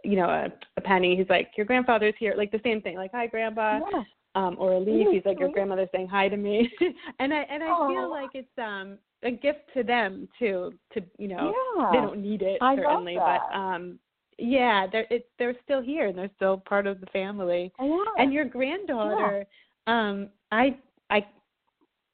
you 0.03 0.15
know 0.17 0.29
a, 0.29 0.47
a 0.77 0.81
penny. 0.81 1.15
He's 1.15 1.29
like 1.29 1.51
your 1.55 1.65
grandfather's 1.65 2.15
here, 2.19 2.33
like 2.37 2.51
the 2.51 2.61
same 2.63 2.81
thing, 2.81 2.95
like 2.95 3.11
hi 3.13 3.27
grandpa. 3.27 3.79
Yeah. 3.91 4.03
Um, 4.35 4.57
or 4.59 4.73
a 4.73 4.79
leaf. 4.79 5.07
He's 5.11 5.25
like 5.25 5.39
your 5.39 5.47
sweet. 5.47 5.55
grandmother 5.55 5.87
saying 5.91 6.07
hi 6.07 6.29
to 6.29 6.37
me, 6.37 6.69
and 7.19 7.33
I 7.33 7.39
and 7.49 7.63
I 7.63 7.67
Aw. 7.67 7.87
feel 7.87 8.11
like 8.11 8.29
it's 8.35 8.47
um 8.59 8.99
a 9.23 9.31
gift 9.31 9.59
to 9.73 9.83
them 9.83 10.27
too. 10.37 10.73
To 10.93 11.01
you 11.17 11.27
know, 11.27 11.53
yeah. 11.77 11.91
they 11.91 11.97
don't 11.97 12.21
need 12.21 12.41
it 12.41 12.57
I 12.61 12.75
certainly, 12.75 13.17
but 13.17 13.55
um, 13.55 13.99
yeah, 14.37 14.87
they're 14.91 15.07
it, 15.09 15.27
they're 15.37 15.55
still 15.63 15.81
here 15.81 16.07
and 16.07 16.17
they're 16.17 16.31
still 16.35 16.57
part 16.57 16.87
of 16.87 16.99
the 16.99 17.07
family. 17.07 17.71
Know. 17.79 18.05
And 18.17 18.31
your 18.33 18.45
granddaughter, 18.45 19.45
um, 19.87 20.29
I 20.51 20.77
I 21.09 21.25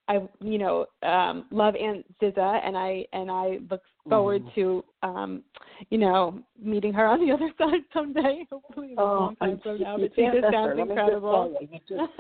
I 0.08 0.28
you 0.40 0.58
know 0.58 0.86
um 1.04 1.46
love 1.52 1.76
Aunt 1.76 2.06
Ziza 2.22 2.62
and 2.66 2.78
I 2.78 3.06
and 3.14 3.30
I 3.30 3.60
look 3.70 3.82
forward 4.10 4.44
Mhm. 4.44 4.56
to 4.56 4.86
um 5.04 5.44
you 5.90 5.98
know 5.98 6.40
meeting 6.60 6.94
her 6.94 7.06
on 7.06 7.26
the 7.26 7.32
other 7.32 7.52
side 7.58 7.82
someday. 7.94 8.46
Hopefully 8.52 8.96
a 8.98 9.04
long 9.04 9.36
time 9.36 9.50
I'm- 9.50 9.60
from 9.60 9.80
now, 9.80 9.98
you 9.98 10.08
but 10.08 10.16
she 10.16 10.22
just 10.42 10.54
sounds 10.54 10.80
incredible. 10.80 11.58
you, 11.62 11.68
you 11.72 11.80
just 11.88 12.12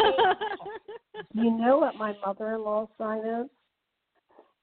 you 1.33 1.51
know 1.51 1.77
what 1.79 1.95
my 1.95 2.15
mother-in-law's 2.25 2.89
sign 2.97 3.25
is? 3.25 3.47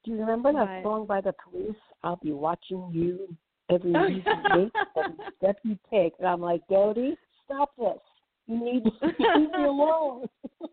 Do 0.05 0.11
you 0.13 0.19
remember 0.21 0.53
that 0.53 0.69
What? 0.69 0.83
song 0.83 1.07
by 1.07 1.21
the 1.21 1.33
Police? 1.45 1.77
I'll 2.03 2.17
be 2.23 2.33
watching 2.33 2.89
you 2.93 3.35
every 3.71 3.93
Oh, 3.97 4.09
move 4.09 4.23
yeah. 4.27 4.43
you 4.55 4.63
make, 4.65 4.73
every 4.97 5.17
step 5.39 5.57
you 5.63 5.79
take. 5.91 6.15
And 6.19 6.27
I'm 6.29 6.41
like, 6.41 6.63
Dodie, 6.69 7.17
stop 7.45 7.71
this. 7.79 7.99
You 8.47 8.59
need 8.65 8.85
to 8.85 8.91
leave 9.37 9.51
me 9.53 9.65
alone. 9.65 10.27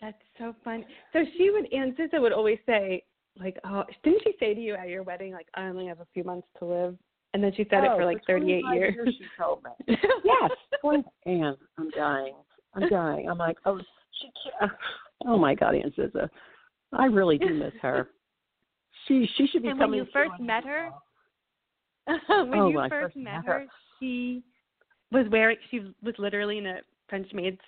That's 0.00 0.16
so 0.38 0.54
funny. 0.64 0.84
So 1.12 1.20
she 1.36 1.50
would 1.50 1.72
Aunt 1.72 1.96
Ziza 1.96 2.20
would 2.20 2.32
always 2.32 2.58
say 2.66 3.04
like, 3.38 3.56
oh, 3.64 3.84
didn't 4.02 4.22
she 4.24 4.32
say 4.40 4.52
to 4.54 4.60
you 4.60 4.74
at 4.74 4.88
your 4.88 5.04
wedding 5.04 5.32
like 5.32 5.46
I 5.54 5.66
only 5.66 5.86
have 5.86 6.00
a 6.00 6.06
few 6.12 6.24
months 6.24 6.48
to 6.58 6.64
live? 6.64 6.96
And 7.34 7.42
then 7.42 7.52
she 7.56 7.64
said 7.70 7.84
it 7.84 7.90
Oh, 7.92 7.96
for 7.96 8.04
like 8.04 8.18
38 8.26 8.60
25 8.62 8.74
years. 8.74 9.08
She 9.16 9.24
told 9.40 9.62
me. 9.62 9.96
yes. 10.24 10.50
And 11.24 11.56
I'm 11.78 11.90
dying. 11.90 12.34
I'm 12.74 12.88
dying. 12.88 13.28
I'm 13.30 13.38
like, 13.38 13.56
oh, 13.64 13.78
she 14.20 14.28
can't. 14.60 14.72
Oh 15.26 15.38
my 15.38 15.54
God, 15.54 15.74
Aunt 15.76 15.94
Ziza, 15.96 16.28
I 16.92 17.04
really 17.06 17.38
do 17.38 17.54
miss 17.54 17.72
her. 17.80 18.08
She 19.08 19.28
she 19.36 19.46
should 19.48 19.62
be 19.62 19.68
And 19.68 19.78
when 19.78 19.92
you 19.94 20.06
first 20.12 20.32
met 20.40 20.64
her, 20.64 20.90
when 22.06 22.18
Oh, 22.54 22.68
you 22.68 22.76
when 22.76 22.90
first 22.90 23.14
first 23.14 23.16
met 23.16 23.44
her, 23.44 23.60
her. 23.60 23.66
she 23.98 24.42
was 25.10 25.26
wearing 25.30 25.56
she 25.70 25.80
was 26.02 26.14
literally 26.18 26.58
in 26.58 26.66
a 26.66 26.80
French 27.08 27.32
maid's 27.32 27.60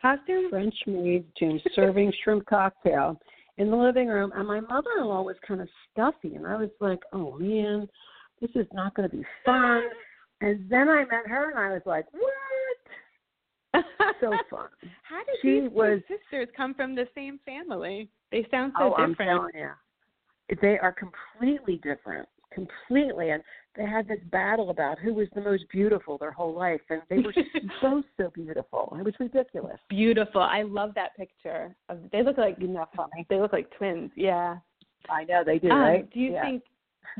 costume. 0.00 0.48
French 0.50 0.74
maid 0.86 1.24
June 1.38 1.60
serving 1.74 2.12
shrimp 2.24 2.46
cocktail 2.46 3.20
in 3.58 3.70
the 3.70 3.76
living 3.76 4.08
room, 4.08 4.32
and 4.34 4.46
my 4.48 4.60
mother-in-law 4.60 5.22
was 5.22 5.36
kind 5.46 5.60
of 5.60 5.68
stuffy, 5.92 6.34
and 6.34 6.46
I 6.46 6.56
was 6.56 6.70
like, 6.80 7.00
oh 7.12 7.38
man, 7.38 7.86
this 8.40 8.50
is 8.54 8.66
not 8.72 8.94
going 8.94 9.08
to 9.08 9.16
be 9.16 9.24
fun. 9.44 9.82
And 10.42 10.70
then 10.70 10.88
I 10.88 11.00
met 11.04 11.26
her, 11.26 11.50
and 11.50 11.58
I 11.58 11.70
was 11.74 11.82
like, 11.84 12.06
what? 12.12 13.84
So 14.22 14.30
fun. 14.48 14.68
How 15.02 15.18
did 15.18 15.36
She 15.42 15.60
these 15.60 15.70
was- 15.70 16.00
sisters 16.08 16.48
come 16.56 16.72
from 16.72 16.94
the 16.94 17.06
same 17.14 17.38
family? 17.44 18.08
They 18.32 18.46
sound 18.50 18.72
so 18.78 18.84
oh, 18.84 18.94
I'm 18.94 19.10
different. 19.10 19.30
telling 19.30 19.50
you, 19.54 19.70
they 20.60 20.78
are 20.78 20.92
completely 20.92 21.76
different, 21.82 22.28
completely. 22.52 23.30
And 23.30 23.42
they 23.76 23.84
had 23.84 24.08
this 24.08 24.18
battle 24.32 24.70
about 24.70 24.98
who 24.98 25.14
was 25.14 25.28
the 25.34 25.40
most 25.40 25.64
beautiful 25.70 26.18
their 26.18 26.32
whole 26.32 26.54
life, 26.54 26.80
and 26.90 27.02
they 27.08 27.18
were 27.18 27.32
both 27.82 28.04
so 28.16 28.30
beautiful. 28.34 28.96
It 28.98 29.04
was 29.04 29.14
ridiculous. 29.20 29.78
Beautiful. 29.88 30.40
I 30.42 30.62
love 30.62 30.92
that 30.94 31.16
picture. 31.16 31.74
Of, 31.88 31.98
they 32.12 32.22
look 32.22 32.38
like 32.38 32.56
Isn't 32.58 32.74
that 32.74 32.88
funny? 32.96 33.26
they 33.28 33.40
look 33.40 33.52
like 33.52 33.70
twins. 33.76 34.10
Yeah. 34.16 34.56
I 35.08 35.24
know 35.24 35.42
they 35.44 35.58
do, 35.58 35.70
Um, 35.70 35.78
right? 35.80 36.10
Do 36.12 36.20
you 36.20 36.32
Yeah. 36.32 36.42
think 36.42 36.62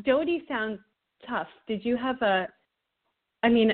Dodie 0.05 0.45
sounds 0.49 0.81
tough? 1.27 1.49
Did 1.67 1.85
you 1.85 1.97
have 1.97 2.21
a? 2.23 2.49
I 3.43 3.49
mean, 3.49 3.73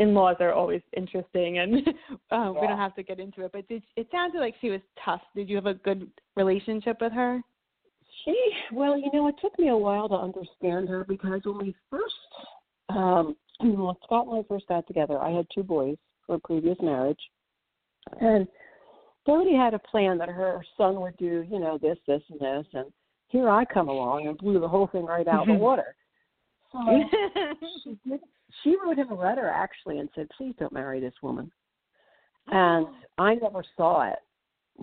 in-laws 0.00 0.36
are 0.40 0.52
always 0.52 0.82
interesting, 0.96 1.58
and 1.58 1.74
uh, 2.32 2.52
we 2.60 2.66
don't 2.66 2.76
have 2.78 2.94
to 2.96 3.02
get 3.04 3.20
into 3.20 3.44
it. 3.44 3.52
But 3.52 3.68
did 3.68 3.84
it 3.96 4.08
sounded 4.10 4.40
like 4.40 4.56
she 4.60 4.70
was 4.70 4.80
tough? 5.04 5.20
Did 5.36 5.48
you 5.48 5.54
have 5.54 5.66
a 5.66 5.74
good 5.74 6.10
relationship 6.34 6.96
with 7.00 7.12
her? 7.12 7.40
She, 8.24 8.34
well, 8.72 8.98
you 8.98 9.10
know, 9.12 9.28
it 9.28 9.36
took 9.40 9.58
me 9.58 9.68
a 9.68 9.76
while 9.76 10.08
to 10.08 10.14
understand 10.14 10.88
her 10.88 11.04
because 11.04 11.40
when 11.44 11.58
we 11.58 11.74
first, 11.90 12.14
um, 12.88 13.36
when 13.60 13.94
Scott 14.04 14.26
and 14.26 14.38
I 14.38 14.48
first 14.48 14.66
got 14.68 14.86
together, 14.86 15.18
I 15.18 15.30
had 15.30 15.46
two 15.54 15.62
boys 15.62 15.96
from 16.26 16.36
a 16.36 16.38
previous 16.38 16.78
marriage, 16.80 17.20
and 18.20 18.46
Dodie 19.26 19.54
had 19.54 19.74
a 19.74 19.78
plan 19.78 20.18
that 20.18 20.28
her 20.28 20.64
son 20.76 21.00
would 21.00 21.16
do, 21.16 21.46
you 21.50 21.58
know, 21.58 21.78
this, 21.78 21.98
this, 22.06 22.22
and 22.30 22.40
this, 22.40 22.66
and 22.72 22.86
here 23.28 23.48
I 23.48 23.64
come 23.64 23.88
along 23.88 24.26
and 24.26 24.38
blew 24.38 24.60
the 24.60 24.68
whole 24.68 24.86
thing 24.86 25.04
right 25.04 25.26
out 25.26 25.42
of 25.42 25.48
the 25.48 25.54
water. 25.54 25.96
So 26.72 26.78
she 27.84 27.98
did. 28.06 28.20
She 28.62 28.76
wrote 28.82 28.98
him 28.98 29.10
a 29.10 29.14
letter 29.14 29.48
actually 29.48 29.98
and 29.98 30.08
said, 30.14 30.28
"Please 30.36 30.54
don't 30.58 30.72
marry 30.72 31.00
this 31.00 31.14
woman." 31.22 31.50
And 32.48 32.86
I 33.18 33.34
never 33.34 33.64
saw 33.76 34.08
it, 34.08 34.18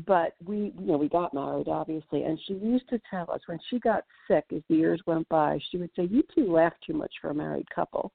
but 0.06 0.36
we, 0.46 0.74
you 0.80 0.88
know, 0.88 0.98
we 0.98 1.10
got 1.10 1.34
married 1.34 1.68
obviously. 1.68 2.24
And 2.24 2.40
she 2.48 2.54
used 2.54 2.88
to 2.90 3.00
tell 3.10 3.30
us 3.32 3.42
when 3.46 3.60
she 3.70 3.80
got 3.80 4.04
sick, 4.28 4.46
as 4.56 4.62
the 4.70 4.76
years 4.76 5.02
went 5.06 5.28
by, 5.30 5.60
she 5.70 5.78
would 5.78 5.92
say, 5.96 6.06
"You 6.06 6.24
two 6.34 6.52
laugh 6.52 6.74
too 6.86 6.94
much 6.94 7.14
for 7.22 7.30
a 7.30 7.36
married 7.36 7.70
couple." 7.74 8.12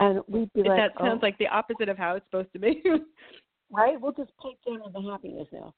And 0.00 0.20
we'd 0.26 0.52
be 0.52 0.62
like, 0.62 0.78
that 0.78 0.98
sounds 0.98 1.20
oh, 1.22 1.26
like 1.26 1.38
the 1.38 1.46
opposite 1.46 1.88
of 1.88 1.96
how 1.96 2.16
it's 2.16 2.26
supposed 2.26 2.52
to 2.54 2.58
be. 2.58 2.82
right? 3.70 4.00
We'll 4.00 4.12
just 4.12 4.36
pipe 4.36 4.58
down 4.66 4.82
on 4.82 4.92
the 4.92 5.10
happiness 5.10 5.46
now. 5.52 5.72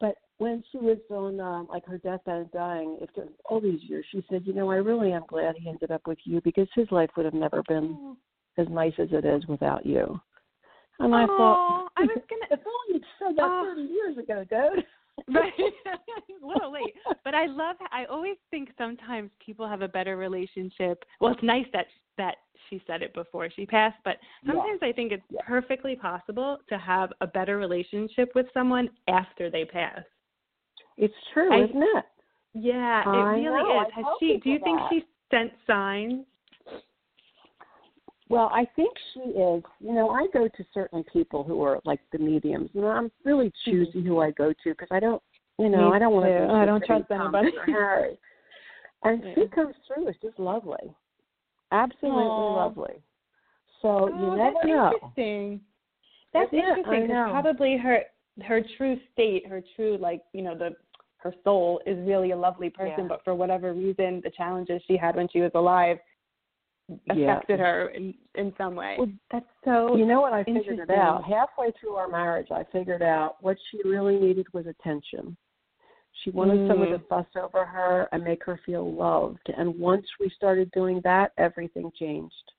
But 0.00 0.16
when 0.38 0.62
she 0.70 0.78
was 0.78 0.98
on 1.10 1.40
um, 1.40 1.66
like 1.68 1.84
her 1.86 1.98
deathbed 1.98 2.36
and 2.36 2.50
dying, 2.52 2.98
after 3.02 3.26
all 3.44 3.60
these 3.60 3.80
years, 3.82 4.04
she 4.10 4.24
said, 4.30 4.42
"You 4.46 4.52
know, 4.52 4.70
I 4.70 4.76
really 4.76 5.12
am 5.12 5.24
glad 5.28 5.56
he 5.56 5.68
ended 5.68 5.90
up 5.90 6.06
with 6.06 6.18
you 6.24 6.40
because 6.40 6.68
his 6.74 6.90
life 6.90 7.10
would 7.16 7.24
have 7.24 7.34
never 7.34 7.62
been 7.68 8.16
as 8.56 8.66
nice 8.68 8.94
as 8.98 9.08
it 9.12 9.24
is 9.24 9.46
without 9.46 9.84
you." 9.84 10.20
And 11.00 11.14
I 11.14 11.26
thought, 11.26 11.88
I 11.96 12.02
was 12.02 12.22
gonna 12.28 12.46
if 12.50 12.60
only 12.66 12.94
you'd 12.94 13.04
said 13.18 13.36
that 13.36 13.42
Oh. 13.44 13.64
thirty 13.66 13.82
years 13.82 14.16
ago, 14.18 14.44
dude. 14.48 14.84
right 15.34 15.52
a 15.58 16.46
little 16.46 16.70
late 16.72 16.94
but 17.24 17.34
i 17.34 17.46
love 17.46 17.74
i 17.90 18.04
always 18.04 18.36
think 18.52 18.68
sometimes 18.78 19.30
people 19.44 19.66
have 19.66 19.82
a 19.82 19.88
better 19.88 20.16
relationship 20.16 21.02
well 21.20 21.32
it's 21.32 21.42
nice 21.42 21.66
that 21.72 21.86
that 22.18 22.36
she 22.70 22.80
said 22.86 23.02
it 23.02 23.12
before 23.14 23.50
she 23.50 23.66
passed 23.66 23.96
but 24.04 24.18
Yeah. 24.44 24.52
sometimes 24.52 24.78
i 24.80 24.92
think 24.92 25.10
it's 25.10 25.24
Yeah. 25.28 25.40
perfectly 25.44 25.96
possible 25.96 26.58
to 26.68 26.78
have 26.78 27.12
a 27.20 27.26
better 27.26 27.58
relationship 27.58 28.32
with 28.36 28.46
someone 28.54 28.88
after 29.08 29.50
they 29.50 29.64
pass 29.64 30.02
It's 30.96 31.12
true, 31.34 31.52
I- 31.52 31.64
isn't 31.64 31.82
it? 31.82 32.04
yeah 32.54 33.00
it 33.02 33.08
I 33.08 33.34
really 33.34 33.44
know, 33.44 33.80
is 33.80 33.92
has 33.96 34.04
she 34.20 34.36
do 34.38 34.50
you 34.50 34.58
people 34.60 34.88
think 34.88 35.02
she 35.02 35.08
sent 35.32 35.52
signs 35.66 36.26
Well, 38.28 38.50
I 38.52 38.66
think 38.76 38.92
she 39.14 39.20
is. 39.20 39.62
You 39.80 39.94
know, 39.94 40.10
I 40.10 40.26
go 40.32 40.48
to 40.48 40.64
certain 40.74 41.04
people 41.04 41.44
who 41.44 41.62
are 41.62 41.80
like 41.84 42.00
the 42.12 42.18
mediums, 42.18 42.70
and 42.74 42.84
I'm 42.84 43.10
really 43.24 43.46
mm-hmm. 43.46 43.70
choosy 43.70 44.06
who 44.06 44.20
I 44.20 44.30
go 44.32 44.50
to 44.52 44.70
because 44.70 44.88
I 44.90 45.00
don't, 45.00 45.22
you 45.58 45.68
know, 45.68 45.90
Me 45.90 45.96
I 45.96 45.98
don't 45.98 46.12
want 46.12 46.26
to. 46.26 46.54
I 46.54 46.64
don't 46.64 46.84
trust 46.84 47.10
anybody. 47.10 47.50
Harry. 47.66 48.18
And 49.04 49.22
she 49.34 49.46
comes 49.48 49.74
through. 49.86 50.08
It's 50.08 50.18
just 50.20 50.38
lovely, 50.38 50.92
absolutely 51.72 52.24
Aw. 52.24 52.56
lovely. 52.56 52.94
So 53.80 54.10
oh, 54.12 54.32
you 54.32 54.36
that's 54.36 54.66
know. 54.66 54.92
interesting 54.92 55.60
that's? 56.32 56.50
I 56.52 56.56
interesting 56.56 57.02
because 57.06 57.30
probably 57.30 57.76
her 57.76 58.00
her 58.44 58.60
true 58.76 58.96
state 59.12 59.46
her 59.46 59.62
true 59.74 59.98
like 60.00 60.22
you 60.32 60.42
know 60.42 60.56
the 60.56 60.70
her 61.16 61.34
soul 61.42 61.80
is 61.86 61.98
really 62.06 62.30
a 62.30 62.36
lovely 62.36 62.70
person 62.70 63.00
Yeah. 63.00 63.08
but 63.08 63.24
for 63.24 63.34
whatever 63.34 63.72
reason 63.72 64.20
the 64.22 64.30
challenges 64.30 64.82
she 64.86 64.96
had 64.96 65.16
when 65.16 65.28
she 65.28 65.40
was 65.40 65.50
alive 65.54 65.98
Yeah. 67.14 67.32
affected 67.36 67.60
her 67.60 67.88
in 67.88 68.14
in 68.34 68.54
some 68.56 68.74
way 68.74 68.96
Well, 68.98 69.10
that's 69.30 69.44
so 69.64 69.94
You 69.96 70.06
know 70.06 70.20
what? 70.22 70.32
I 70.32 70.42
figured 70.44 70.78
it 70.78 70.90
out 70.90 71.22
halfway 71.24 71.70
through 71.78 71.96
our 71.96 72.08
marriage. 72.08 72.48
I 72.50 72.64
figured 72.72 73.02
out 73.02 73.36
what 73.42 73.58
she 73.70 73.80
really 73.86 74.16
needed 74.18 74.46
was 74.54 74.66
attention. 74.66 75.36
She 76.22 76.30
wanted 76.30 76.66
someone 76.66 76.88
to 76.88 76.98
Mm. 76.98 77.08
fuss 77.08 77.26
over 77.36 77.64
her 77.66 78.08
and 78.12 78.24
make 78.24 78.42
her 78.44 78.56
feel 78.64 78.90
loved. 78.90 79.46
And 79.56 79.78
once 79.78 80.06
we 80.18 80.30
started 80.30 80.70
doing 80.72 81.00
that, 81.02 81.32
everything 81.36 81.90
changed. 81.92 82.52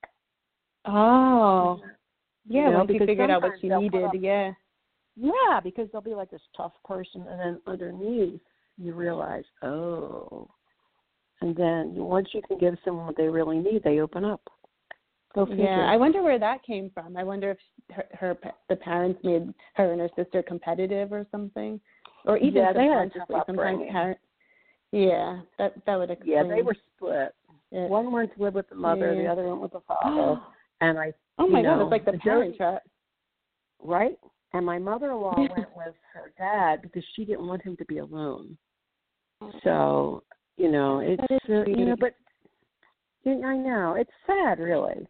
oh 0.85 1.81
yeah 2.45 2.65
You 2.65 2.71
know, 2.71 2.77
once 2.79 2.91
you 2.93 2.99
figured 3.05 3.29
out 3.31 3.41
what 3.41 3.53
she 3.59 3.69
needed 3.69 4.03
up- 4.03 4.13
yeah 4.15 4.53
Yeah, 5.15 5.59
because 5.61 5.89
they'll 5.91 6.01
be 6.01 6.15
like 6.15 6.31
this 6.31 6.47
tough 6.55 6.73
person, 6.85 7.25
and 7.27 7.39
then 7.39 7.61
underneath 7.67 8.39
you 8.77 8.93
realize, 8.93 9.43
oh. 9.63 10.49
And 11.41 11.55
then 11.55 11.95
once 11.95 12.29
you 12.33 12.41
can 12.41 12.57
give 12.57 12.75
someone 12.83 13.07
what 13.07 13.17
they 13.17 13.27
really 13.27 13.59
need, 13.59 13.83
they 13.83 13.99
open 13.99 14.25
up. 14.25 14.41
Figure. 15.35 15.63
yeah 15.63 15.85
i 15.87 15.95
wonder 15.95 16.23
where 16.23 16.39
that 16.39 16.63
came 16.63 16.89
from 16.91 17.15
i 17.15 17.23
wonder 17.23 17.51
if 17.51 17.57
her, 17.95 18.05
her 18.13 18.37
the 18.67 18.75
parents 18.75 19.19
made 19.23 19.53
her 19.75 19.91
and 19.91 20.01
her 20.01 20.09
sister 20.15 20.41
competitive 20.41 21.13
or 21.13 21.25
something 21.29 21.79
or 22.25 22.37
even 22.39 22.63
Yeah, 22.63 22.73
they 22.73 22.85
had 22.87 23.11
sometimes 23.37 23.79
parents 23.91 24.21
yeah 24.91 25.39
that 25.59 25.75
that 25.85 25.95
would 25.97 26.09
explain 26.09 26.35
yeah, 26.35 26.43
they 26.43 26.63
were 26.63 26.75
split. 26.95 27.35
it. 27.71 27.89
One 27.89 28.11
went 28.11 28.35
to 28.35 28.43
live 28.43 28.55
with 28.55 28.67
the 28.69 28.75
mother, 28.75 29.15
the 29.15 29.27
other 29.27 29.47
went 29.47 29.61
with 29.61 29.71
the 29.71 29.81
father. 29.81 30.41
and 30.81 30.97
I, 30.97 31.13
oh 31.37 31.47
my 31.47 31.61
god 31.61 31.83
it's 31.83 31.91
like 31.91 32.05
the 32.05 32.13
parent 32.13 32.57
trap 32.57 32.81
right? 33.83 34.17
And 34.53 34.65
my 34.65 34.79
mother-in-law 34.79 35.35
went 35.55 35.75
with 35.75 35.95
her 36.13 36.31
dad 36.37 36.81
because 36.81 37.03
she 37.15 37.25
didn't 37.25 37.47
want 37.47 37.61
him 37.61 37.77
to 37.77 37.85
be 37.85 37.99
alone. 37.99 38.57
Oh. 39.41 39.51
So, 39.63 40.23
you 40.59 40.69
know, 40.69 40.99
it's 40.99 41.23
is 41.31 41.39
uh, 41.49 41.63
you 41.65 41.85
know, 41.85 41.95
but 41.97 42.13
I 43.25 43.55
know 43.55 43.95
it's 43.97 44.11
sad, 44.27 44.59
really. 44.59 45.07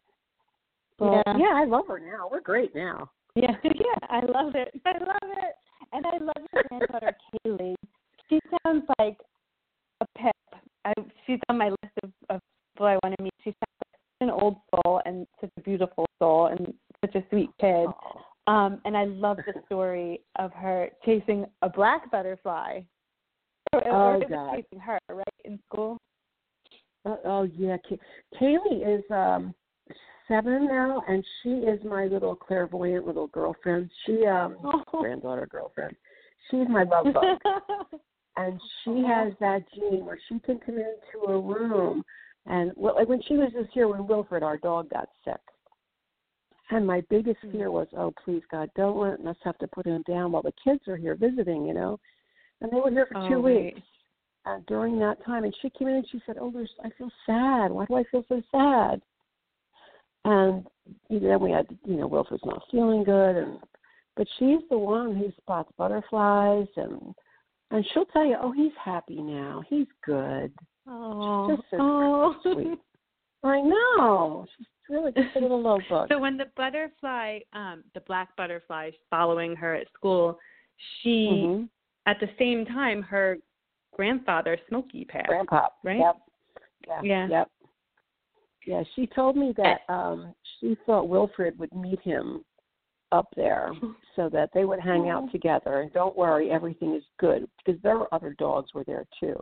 But 1.00 1.24
Yeah. 1.26 1.38
yeah, 1.38 1.54
I 1.56 1.66
love 1.66 1.88
her 1.88 2.00
now. 2.00 2.30
We're 2.32 2.42
great 2.42 2.74
now. 2.76 3.10
Yeah, 3.36 3.56
yeah, 3.64 4.08
I 4.10 4.20
love 4.26 4.56
it. 4.56 4.74
I 4.86 4.98
love 4.98 5.32
it. 5.38 5.56
And 5.94 6.06
I 6.06 6.18
love 6.18 6.46
your 6.52 6.64
granddaughter 6.68 7.16
Kaylee. 7.46 7.76
She 8.28 8.40
sounds 8.66 8.84
like 9.00 9.18
a 10.02 10.06
pep. 10.18 10.36
I, 10.84 10.94
she's 11.26 11.40
on 11.48 11.58
my 11.58 11.70
list 11.70 11.94
of, 12.04 12.12
of 12.30 12.42
people 12.74 12.88
I 12.88 12.98
want 13.04 13.16
to 13.18 13.24
meet. 13.24 13.34
She's 13.44 13.54
such 13.60 14.00
an 14.20 14.32
old 14.32 14.58
soul 14.72 15.02
and 15.06 15.26
such 15.40 15.52
a 15.58 15.62
beautiful 15.62 16.06
soul 16.18 16.48
and 16.48 16.74
such 17.06 17.16
a 17.16 17.24
sweet 17.30 17.50
kid. 17.62 17.88
Um, 18.48 18.82
and 18.84 18.98
I 18.98 19.06
love 19.06 19.38
the 19.38 19.54
story 19.68 20.22
of 20.38 20.52
her 20.54 20.90
chasing 21.06 21.46
a 21.62 21.70
black 21.70 22.12
butterfly. 22.12 22.82
Oh, 23.74 24.20
it 24.20 24.30
was 24.30 24.64
God. 24.74 24.82
her, 24.82 25.00
right, 25.10 25.26
in 25.46 25.60
school? 25.68 25.98
Uh, 27.06 27.16
oh 27.26 27.44
yeah, 27.44 27.78
Kay- 27.88 28.00
Kaylee 28.40 28.98
is 28.98 29.04
um 29.12 29.54
seven 30.28 30.68
now, 30.68 31.02
and 31.08 31.24
she 31.42 31.50
is 31.50 31.80
my 31.84 32.06
little 32.06 32.36
clairvoyant 32.36 33.06
little 33.06 33.28
girlfriend. 33.28 33.90
She 34.06 34.26
um 34.26 34.58
Oh. 34.64 34.84
granddaughter 35.02 35.48
girlfriend. 35.48 35.96
She's 36.50 36.68
my 36.68 36.84
love 36.84 37.14
bug, 37.14 37.40
and 38.38 38.60
she 38.84 39.04
has 39.08 39.34
that 39.40 39.64
gene 39.74 40.06
where 40.06 40.20
she 40.28 40.40
can 40.40 40.60
come 40.60 40.78
into 40.78 41.28
a 41.28 41.40
room, 41.40 42.04
and 42.48 42.72
well, 42.76 42.96
like 42.96 43.08
when 43.08 43.22
she 43.28 43.36
was 43.36 43.52
just 43.54 43.72
here 43.74 43.88
when 43.88 44.08
Wilfred, 44.08 44.44
our 44.44 44.58
dog, 44.58 44.90
got 44.90 45.10
sick. 45.24 45.40
And 46.72 46.86
my 46.86 47.02
biggest 47.10 47.40
fear 47.52 47.72
was, 47.72 47.88
oh 47.98 48.14
please 48.24 48.44
God, 48.52 48.70
don't 48.76 48.98
let 49.00 49.26
us 49.28 49.36
have 49.44 49.58
to 49.58 49.68
put 49.68 49.88
him 49.88 50.04
down 50.08 50.32
while 50.32 50.44
the 50.44 50.54
kids 50.64 50.88
are 50.88 50.98
here 50.98 51.16
visiting, 51.16 51.66
you 51.66 51.74
know. 51.74 52.00
And 52.62 52.72
they 52.72 52.80
were 52.80 52.92
here 52.92 53.06
for 53.06 53.18
Oh, 53.18 53.28
two 53.30 53.42
right. 53.42 53.74
weeks 53.76 53.88
uh, 54.46 54.60
during 54.68 55.00
that 55.00 55.24
time, 55.26 55.44
and 55.44 55.56
she 55.62 55.70
came 55.70 55.88
in 55.88 55.96
and 55.96 56.08
she 56.12 56.22
said, 56.26 56.38
"Oh, 56.40 56.52
there's, 56.52 56.72
I 56.84 56.90
feel 56.98 57.12
sad. 57.26 57.72
Why 57.72 57.86
do 57.86 57.96
I 57.96 58.04
feel 58.12 58.24
so 58.28 58.42
sad?" 58.52 59.02
And 60.26 60.66
then 61.10 61.40
we 61.40 61.52
had, 61.52 61.68
you 61.86 61.96
know, 61.96 62.08
Wilfred's 62.08 62.46
not 62.46 62.64
feeling 62.72 63.04
good, 63.04 63.36
and 63.38 63.60
but 64.16 64.28
she's 64.38 64.60
the 64.70 64.78
one 64.78 65.16
who 65.16 65.32
spots 65.38 65.72
butterflies, 65.78 66.68
and 66.76 67.14
and 67.72 67.86
she'll 67.94 68.06
tell 68.06 68.26
you, 68.26 68.36
"Oh, 68.42 68.52
he's 68.52 68.74
happy 68.84 69.22
now. 69.22 69.64
He's 69.70 69.88
good." 70.06 70.52
Oh, 70.88 71.56
Just 71.56 71.70
so 71.70 71.78
oh. 71.80 72.36
sweet. 72.54 72.80
I 73.44 73.62
know. 73.62 74.46
She's 74.58 74.68
really 74.90 75.12
just 75.14 75.36
a 75.36 75.40
little 75.40 75.82
bug. 75.90 76.10
So 76.12 76.20
when 76.20 76.36
the 76.36 76.48
butterfly, 76.58 77.40
um, 77.54 77.84
the 77.94 78.02
black 78.02 78.36
butterfly 78.36 78.92
following 79.10 79.56
her 79.56 79.76
at 79.76 79.88
school, 79.94 80.38
she 81.02 81.28
Mhm. 81.28 81.70
At 82.10 82.20
the 82.20 82.30
same 82.40 82.66
time 82.66 83.02
her 83.04 83.38
grandfather 83.96 84.58
Smokey 84.68 85.06
passed. 85.06 85.28
Grandpa, 85.28 85.68
right? 85.84 86.00
Yep. 86.00 86.16
Yeah. 86.88 87.02
Yeah. 87.04 87.28
Yep. 87.30 87.52
Yeah, 88.66 88.84
she 88.96 89.08
told 89.08 89.38
me 89.38 89.54
that 89.58 89.82
um 89.90 90.34
she 90.60 90.76
thought 90.86 91.08
Wilfred 91.08 91.58
would 91.60 91.74
meet 91.74 92.02
him 92.02 92.44
up 93.12 93.28
there 93.36 93.72
so 94.16 94.30
that 94.30 94.50
they 94.54 94.66
would 94.66 94.80
hang 94.80 95.10
out 95.10 95.32
together 95.32 95.82
and 95.82 95.94
don't 95.94 96.18
worry, 96.18 96.52
everything 96.52 96.96
is 96.96 97.04
good 97.20 97.48
because 97.58 97.82
there 97.82 97.98
were 97.98 98.14
other 98.14 98.36
dogs 98.40 98.74
were 98.74 98.84
there 98.84 99.06
too. 99.20 99.40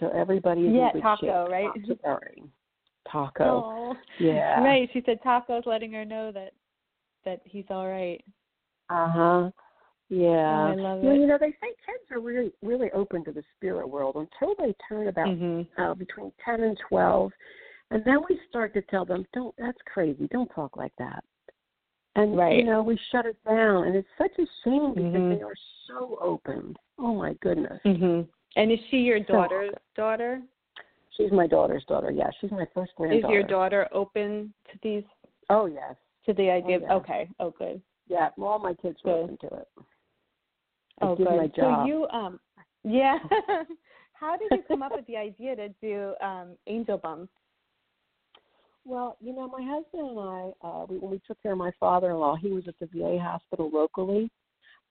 So 0.00 0.08
everybody 0.08 0.62
is 0.62 0.74
Yeah, 0.74 0.86
in 0.88 0.92
good 0.94 1.02
Taco, 1.02 1.44
shape. 1.44 1.52
right? 1.52 1.98
Worry. 2.04 2.42
Taco. 3.10 3.44
Oh. 3.44 3.96
Yeah. 4.18 4.62
Right. 4.62 4.88
She 4.92 5.02
said 5.04 5.18
Taco's 5.22 5.64
letting 5.66 5.92
her 5.92 6.04
know 6.04 6.32
that 6.32 6.52
that 7.24 7.40
he's 7.44 7.64
all 7.70 7.88
right. 7.88 8.22
Uh 8.90 9.08
huh. 9.10 9.50
Yeah. 10.10 10.68
Oh, 10.68 10.72
I 10.72 10.74
love 10.74 11.00
Well, 11.00 11.14
it. 11.14 11.18
you 11.20 11.26
know, 11.26 11.36
they 11.38 11.50
say 11.60 11.68
kids 11.84 12.10
are 12.10 12.20
really 12.20 12.52
really 12.62 12.90
open 12.92 13.24
to 13.24 13.32
the 13.32 13.42
spirit 13.56 13.88
world 13.88 14.16
until 14.16 14.54
they 14.56 14.74
turn 14.88 15.08
about 15.08 15.28
Mm-hmm. 15.28 15.44
Mhm. 15.60 15.66
uh, 15.78 15.94
between 15.94 16.32
10 16.44 16.62
and 16.62 16.78
12. 16.88 17.32
And 17.90 18.04
then 18.04 18.18
we 18.28 18.38
start 18.48 18.72
to 18.74 18.82
tell 18.82 19.04
them, 19.04 19.26
don't, 19.32 19.54
that's 19.58 19.78
crazy. 19.92 20.28
Don't 20.28 20.48
talk 20.50 20.76
like 20.76 20.92
that. 20.98 21.24
And, 22.16 22.36
Right. 22.36 22.56
you 22.58 22.64
know, 22.64 22.82
we 22.82 22.96
shut 23.10 23.26
it 23.26 23.36
down. 23.44 23.84
And 23.86 23.96
it's 23.96 24.08
such 24.18 24.32
a 24.38 24.46
shame 24.64 24.92
because 24.94 25.12
Mhm. 25.12 25.36
they 25.38 25.42
are 25.42 25.54
so 25.86 26.18
open. 26.20 26.76
Oh, 26.98 27.14
my 27.14 27.34
goodness. 27.34 27.80
Mhm. 27.84 28.28
And 28.56 28.72
is 28.72 28.80
she 28.90 28.98
your 28.98 29.20
So- 29.24 29.34
daughter's 29.34 29.74
daughter? 29.94 30.42
She's 31.10 31.32
my 31.32 31.46
daughter's 31.46 31.84
daughter. 31.86 32.10
Yeah, 32.10 32.30
she's 32.40 32.50
my 32.50 32.64
first 32.66 32.94
granddaughter. 32.94 33.26
Is 33.26 33.32
your 33.32 33.42
daughter 33.42 33.88
open 33.92 34.52
to 34.70 34.78
these 34.82 35.04
Oh, 35.50 35.66
yes. 35.66 35.96
To 36.26 36.34
the 36.34 36.50
idea 36.50 36.78
yeah. 36.80 36.92
of 36.94 37.02
okay, 37.02 37.28
oh 37.40 37.50
good. 37.52 37.80
Yeah, 38.06 38.30
all 38.38 38.58
my 38.58 38.74
kids 38.74 39.02
were 39.02 39.12
Good. 39.14 39.22
open 39.24 39.36
to 39.38 39.46
it. 39.56 39.68
I 41.00 41.06
Oh 41.06 41.16
did 41.16 41.26
good. 41.26 41.36
my 41.36 41.46
job. 41.48 41.82
So 41.82 41.86
you 41.86 42.06
um 42.08 42.40
yeah. 42.84 43.18
How 44.12 44.36
did 44.36 44.50
you 44.50 44.62
come 44.66 44.82
up 44.82 44.92
with 44.96 45.06
the 45.06 45.16
idea 45.16 45.54
to 45.56 45.68
do 45.80 46.14
um 46.20 46.56
angel 46.66 46.98
bumps? 46.98 47.32
Well, 48.84 49.16
you 49.20 49.34
know, 49.34 49.46
my 49.48 49.60
husband 49.62 50.10
and 50.10 50.18
I, 50.18 50.52
uh, 50.66 50.86
we, 50.88 50.96
when 50.96 51.10
we 51.10 51.20
took 51.26 51.42
care 51.42 51.52
of 51.52 51.58
my 51.58 51.72
father-in-law, 51.78 52.36
he 52.36 52.52
was 52.52 52.66
at 52.68 52.74
the 52.80 52.86
VA 52.86 53.18
hospital 53.20 53.68
locally, 53.70 54.30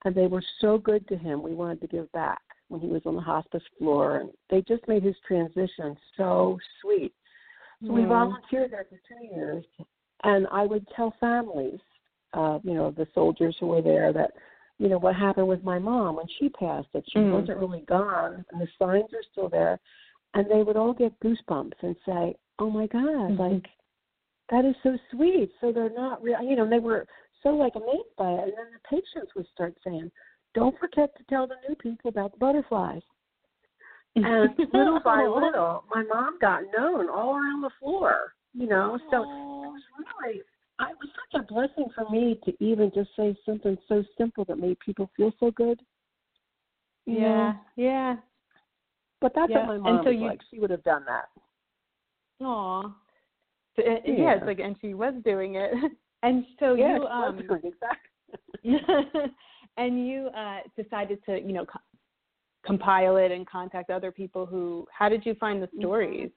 and 0.05 0.13
they 0.13 0.27
were 0.27 0.43
so 0.61 0.77
good 0.77 1.07
to 1.07 1.17
him. 1.17 1.41
We 1.41 1.55
wanted 1.55 1.81
to 1.81 1.87
give 1.87 2.11
back 2.11 2.41
when 2.67 2.79
he 2.79 2.87
was 2.87 3.01
on 3.05 3.15
the 3.15 3.21
hospice 3.21 3.63
floor, 3.79 4.17
and 4.17 4.29
they 4.51 4.61
just 4.61 4.87
made 4.87 5.01
his 5.01 5.15
transition 5.27 5.97
so 6.15 6.59
sweet. 6.81 7.11
So 7.87 7.93
we 7.93 8.03
Mhm. 8.03 8.09
volunteered 8.09 8.71
there 8.71 8.85
for 8.85 8.99
two 9.07 9.23
years, 9.25 9.65
and 10.23 10.47
I 10.51 10.65
would 10.67 10.87
tell 10.89 11.11
families, 11.19 11.79
uh, 12.33 12.59
you 12.63 12.75
know, 12.75 12.91
the 12.91 13.07
soldiers 13.15 13.57
who 13.59 13.67
were 13.67 13.81
there 13.81 14.13
that, 14.13 14.35
you 14.79 14.89
know, 14.89 14.99
what 14.99 15.15
happened 15.15 15.47
with 15.47 15.63
my 15.63 15.79
mom 15.79 16.17
when 16.17 16.27
she 16.39 16.49
passed, 16.49 16.87
that 16.93 17.03
she 17.09 17.19
Mhm. 17.19 17.31
wasn't 17.31 17.57
really 17.57 17.81
gone, 17.81 18.45
and 18.51 18.61
the 18.61 18.67
signs 18.77 19.11
are 19.13 19.23
still 19.23 19.49
there, 19.49 19.79
and 20.33 20.49
they 20.49 20.63
would 20.63 20.77
all 20.77 20.93
get 20.93 21.19
goosebumps 21.19 21.81
and 21.81 21.95
say, 22.05 22.35
"Oh 22.59 22.69
my 22.69 22.87
God, 22.87 23.31
Mhm. 23.31 23.39
like 23.39 23.69
that 24.49 24.65
is 24.65 24.75
so 24.83 24.97
sweet." 25.11 25.51
So 25.59 25.71
they're 25.71 25.89
not 25.89 26.21
real, 26.21 26.41
you 26.41 26.55
know. 26.55 26.63
And 26.63 26.71
they 26.71 26.79
were 26.79 27.07
so 27.41 27.55
like 27.55 27.75
amazed 27.75 28.15
by 28.17 28.31
it, 28.33 28.49
and 28.49 28.57
then 28.57 28.71
the 28.71 28.79
patients 28.87 29.33
would 29.35 29.47
start 29.47 29.75
saying, 29.83 30.11
"Don't 30.53 30.77
forget 30.77 31.15
to 31.15 31.23
tell 31.23 31.47
the 31.47 31.57
new 31.67 31.75
people 31.75 32.09
about 32.09 32.31
the 32.33 32.37
butterflies." 32.37 33.03
And 34.15 34.57
little 34.73 34.99
by 34.99 35.25
little, 35.25 35.85
my 35.89 36.03
mom 36.03 36.37
got 36.39 36.63
known 36.71 37.09
all 37.09 37.35
around 37.35 37.61
the 37.61 37.71
floor. 37.79 38.33
You 38.53 38.67
know, 38.67 38.97
so 39.11 39.21
it 39.21 39.27
was 39.27 39.83
really, 39.97 40.41
I- 40.79 40.91
it 40.91 40.97
was 40.99 41.09
such 41.31 41.41
a 41.41 41.43
blessing 41.53 41.89
for 41.95 42.09
me 42.09 42.39
to 42.45 42.53
even 42.63 42.91
just 42.93 43.09
say 43.15 43.35
something 43.45 43.77
so 43.87 44.03
simple 44.17 44.45
that 44.45 44.57
made 44.59 44.77
people 44.79 45.09
feel 45.15 45.31
so 45.39 45.51
good. 45.51 45.81
you 47.05 47.21
know? 47.21 47.27
Yeah. 47.27 47.53
Yeah. 47.75 48.15
But 49.21 49.33
that's 49.33 49.49
Yeah, 49.49 49.67
what 49.67 49.79
my 49.81 49.89
and 49.89 49.99
so 50.03 50.09
was 50.11 50.19
you- 50.19 50.27
like. 50.27 50.41
She 50.51 50.59
would 50.59 50.69
have 50.69 50.83
done 50.83 51.05
that. 51.05 51.29
Aw. 52.41 52.83
So, 53.75 53.81
uh, 53.83 53.99
Yeah. 54.05 54.35
it's 54.35 54.45
like 54.45 54.59
and 54.59 54.75
she 54.81 54.93
was 54.93 55.13
doing 55.23 55.55
it. 55.55 55.71
And 56.23 56.45
so 56.59 56.73
yeah, 56.73 56.95
you 56.97 57.05
um 57.07 57.37
exactly. 57.39 57.61
and 59.77 60.07
you 60.07 60.27
uh 60.35 60.61
decided 60.75 61.23
to, 61.25 61.39
you 61.39 61.53
know, 61.53 61.63
co- 61.65 61.79
compile 62.65 63.17
it 63.17 63.31
and 63.31 63.45
contact 63.47 63.91
other 63.91 64.11
people 64.11 64.45
who 64.47 64.87
how 64.91 65.09
did 65.09 65.25
you 65.27 65.35
find 65.35 65.61
Mm-hmm. 65.61 65.75
the 65.75 65.79
stories? 65.79 66.31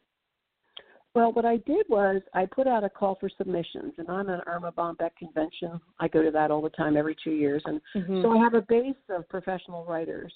Well, 1.15 1.33
what 1.33 1.45
I 1.45 1.57
did 1.59 1.87
was 1.89 2.23
I 2.35 2.47
put 2.47 2.69
out 2.69 2.85
a 2.85 2.89
call 2.91 3.17
for 3.17 3.29
submissions, 3.37 3.95
and 3.99 4.09
I'm 4.09 4.29
an 4.29 4.41
Erma 4.47 4.71
Bombeck 4.71 5.17
convention. 5.17 5.81
I 5.99 6.07
go 6.07 6.23
to 6.23 6.31
that 6.31 6.53
all 6.53 6.63
the 6.63 6.71
time, 6.71 6.97
every 6.97 7.17
two 7.23 7.33
years, 7.33 7.63
and 7.67 7.81
Mhm. 7.95 8.23
so 8.23 8.31
I 8.31 8.37
have 8.39 8.55
a 8.55 8.63
base 8.63 8.95
of 9.09 9.29
professional 9.29 9.85
writers. 9.85 10.33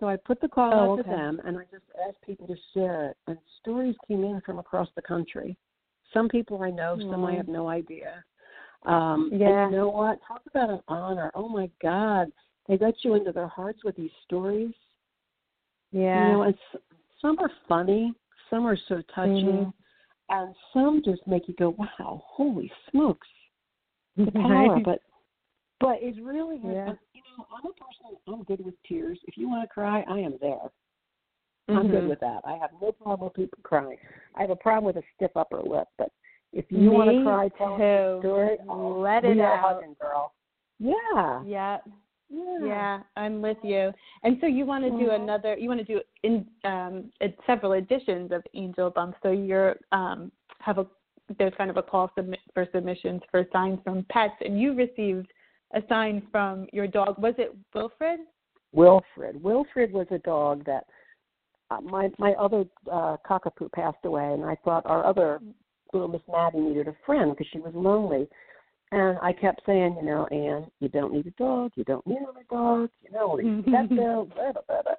So 0.00 0.08
I 0.08 0.16
put 0.16 0.40
the 0.40 0.48
call 0.48 0.72
Oh, 0.72 0.78
out 0.78 0.88
okay. 0.98 1.02
to 1.02 1.08
them, 1.08 1.40
and 1.44 1.58
I 1.58 1.64
just 1.70 1.84
asked 1.96 2.20
people 2.22 2.46
to 2.48 2.56
share 2.72 3.10
it. 3.10 3.16
And 3.28 3.38
stories 3.60 3.96
came 4.08 4.24
in 4.24 4.40
from 4.40 4.58
across 4.58 4.90
the 4.94 5.02
country. 5.02 5.56
Some 6.12 6.28
people 6.28 6.60
I 6.62 6.70
know, 6.70 6.98
some 6.98 7.24
I 7.24 7.34
have 7.34 7.48
no 7.48 7.68
idea. 7.68 8.24
Um, 8.84 9.28
Yeah. 9.30 9.64
And 9.66 9.72
you 9.72 9.76
know 9.78 9.90
what? 9.90 10.20
Talk 10.22 10.44
about 10.46 10.70
an 10.70 10.82
honor. 10.88 11.30
Oh 11.34 11.48
my 11.48 11.70
God, 11.80 12.32
they 12.66 12.78
let 12.78 13.04
you 13.04 13.14
into 13.14 13.30
their 13.30 13.46
hearts 13.46 13.84
with 13.84 13.94
these 13.94 14.12
stories. 14.24 14.74
Yeah. 15.92 16.26
You 16.28 16.32
know, 16.32 16.42
and 16.42 16.54
s- 16.54 16.80
some 17.20 17.38
are 17.40 17.50
funny, 17.68 18.14
some 18.48 18.66
are 18.66 18.76
so 18.76 19.02
touching, 19.02 19.66
Mhm. 19.66 19.72
And 20.30 20.54
some 20.72 21.02
just 21.04 21.26
make 21.26 21.48
you 21.48 21.54
go, 21.54 21.70
"Wow, 21.70 22.22
holy 22.24 22.70
smokes, 22.90 23.28
the 24.16 24.30
power!" 24.32 24.74
Right. 24.74 24.84
But 24.84 25.00
but 25.80 25.98
it's 26.00 26.18
really, 26.18 26.56
Yeah. 26.56 26.92
you 27.14 27.22
know, 27.38 27.46
I'm 27.52 27.70
a 27.70 27.72
person. 27.72 28.16
I'm 28.28 28.42
good 28.44 28.64
with 28.64 28.74
tears. 28.86 29.18
If 29.26 29.36
you 29.36 29.48
want 29.48 29.62
to 29.62 29.68
cry, 29.68 30.04
I 30.08 30.18
am 30.18 30.36
there. 30.40 30.70
I'm 31.68 31.88
good 31.88 32.04
Mhm. 32.04 32.08
with 32.08 32.20
that. 32.20 32.40
I 32.44 32.56
have 32.56 32.70
no 32.82 32.92
problem 32.92 33.26
with 33.28 33.34
people 33.34 33.58
crying. 33.62 33.98
I 34.34 34.42
have 34.42 34.50
a 34.50 34.56
problem 34.56 34.84
with 34.84 34.96
a 35.02 35.06
stiff 35.14 35.36
upper 35.36 35.62
lip, 35.62 35.88
but 35.98 36.10
if 36.52 36.70
you 36.70 36.90
want 36.90 37.10
to 37.10 37.22
cry, 37.22 37.48
tell 37.50 37.74
a 37.74 37.78
too. 37.78 38.18
story. 38.20 38.58
Oh, 38.68 38.98
Let 39.00 39.24
it 39.24 39.38
out. 39.38 39.60
hugging, 39.60 39.94
girl. 40.00 40.34
Yeah. 40.78 41.42
Yeah. 41.44 41.78
Yeah. 42.30 42.58
Yeah, 42.64 43.00
I'm 43.16 43.42
with 43.42 43.56
you. 43.62 43.92
And 44.22 44.38
so 44.40 44.46
you 44.46 44.64
want 44.64 44.84
to 44.84 44.90
do 44.90 45.08
Mhm. 45.08 45.22
another 45.22 45.56
you 45.56 45.68
want 45.68 45.80
to 45.80 45.84
do 45.84 46.00
in 46.22 46.46
um 46.64 47.12
several 47.46 47.72
editions 47.72 48.30
of 48.30 48.46
Angel 48.54 48.90
Bump. 48.90 49.16
So 49.22 49.30
you're 49.30 49.78
um 49.92 50.30
have 50.60 50.78
a 50.78 50.86
there's 51.38 51.54
kind 51.54 51.70
of 51.70 51.76
a 51.76 51.82
call 51.82 52.10
submit 52.14 52.40
for 52.54 52.66
submissions 52.72 53.22
for 53.30 53.46
signs 53.52 53.80
from 53.82 54.04
pets 54.04 54.34
and 54.40 54.60
you 54.60 54.74
received 54.74 55.32
a 55.72 55.82
sign 55.88 56.26
from 56.32 56.66
your 56.72 56.86
dog. 56.86 57.18
Was 57.18 57.34
it 57.38 57.56
Wilfred? 57.74 58.20
Wilfred. 58.72 59.42
Wilfred 59.42 59.92
was 59.92 60.06
a 60.10 60.18
dog 60.18 60.64
that 60.64 60.86
uh, 61.70 61.80
my 61.80 62.10
my 62.18 62.32
other 62.34 62.64
uh, 62.90 63.16
cockapoo 63.28 63.70
passed 63.72 64.04
away, 64.04 64.32
and 64.32 64.44
I 64.44 64.56
thought 64.64 64.84
our 64.86 65.04
other 65.04 65.40
little 65.92 66.08
Miss 66.08 66.22
Maddie 66.30 66.60
needed 66.60 66.88
a 66.88 66.94
friend 67.06 67.32
because 67.32 67.46
she 67.52 67.60
was 67.60 67.74
lonely. 67.74 68.28
And 68.92 69.18
I 69.22 69.32
kept 69.32 69.62
saying, 69.66 69.96
you 70.00 70.06
know, 70.06 70.26
Anne, 70.26 70.70
you 70.80 70.88
don't 70.88 71.12
need 71.12 71.26
a 71.26 71.30
dog. 71.32 71.72
You 71.76 71.84
don't 71.84 72.06
need 72.06 72.18
another 72.18 72.44
dog. 72.50 72.90
You 73.02 73.12
know, 73.12 73.36
vet 73.70 73.88
bill. 73.96 74.24
Blah, 74.34 74.52
blah, 74.52 74.62
blah, 74.66 74.82
blah. 74.82 74.94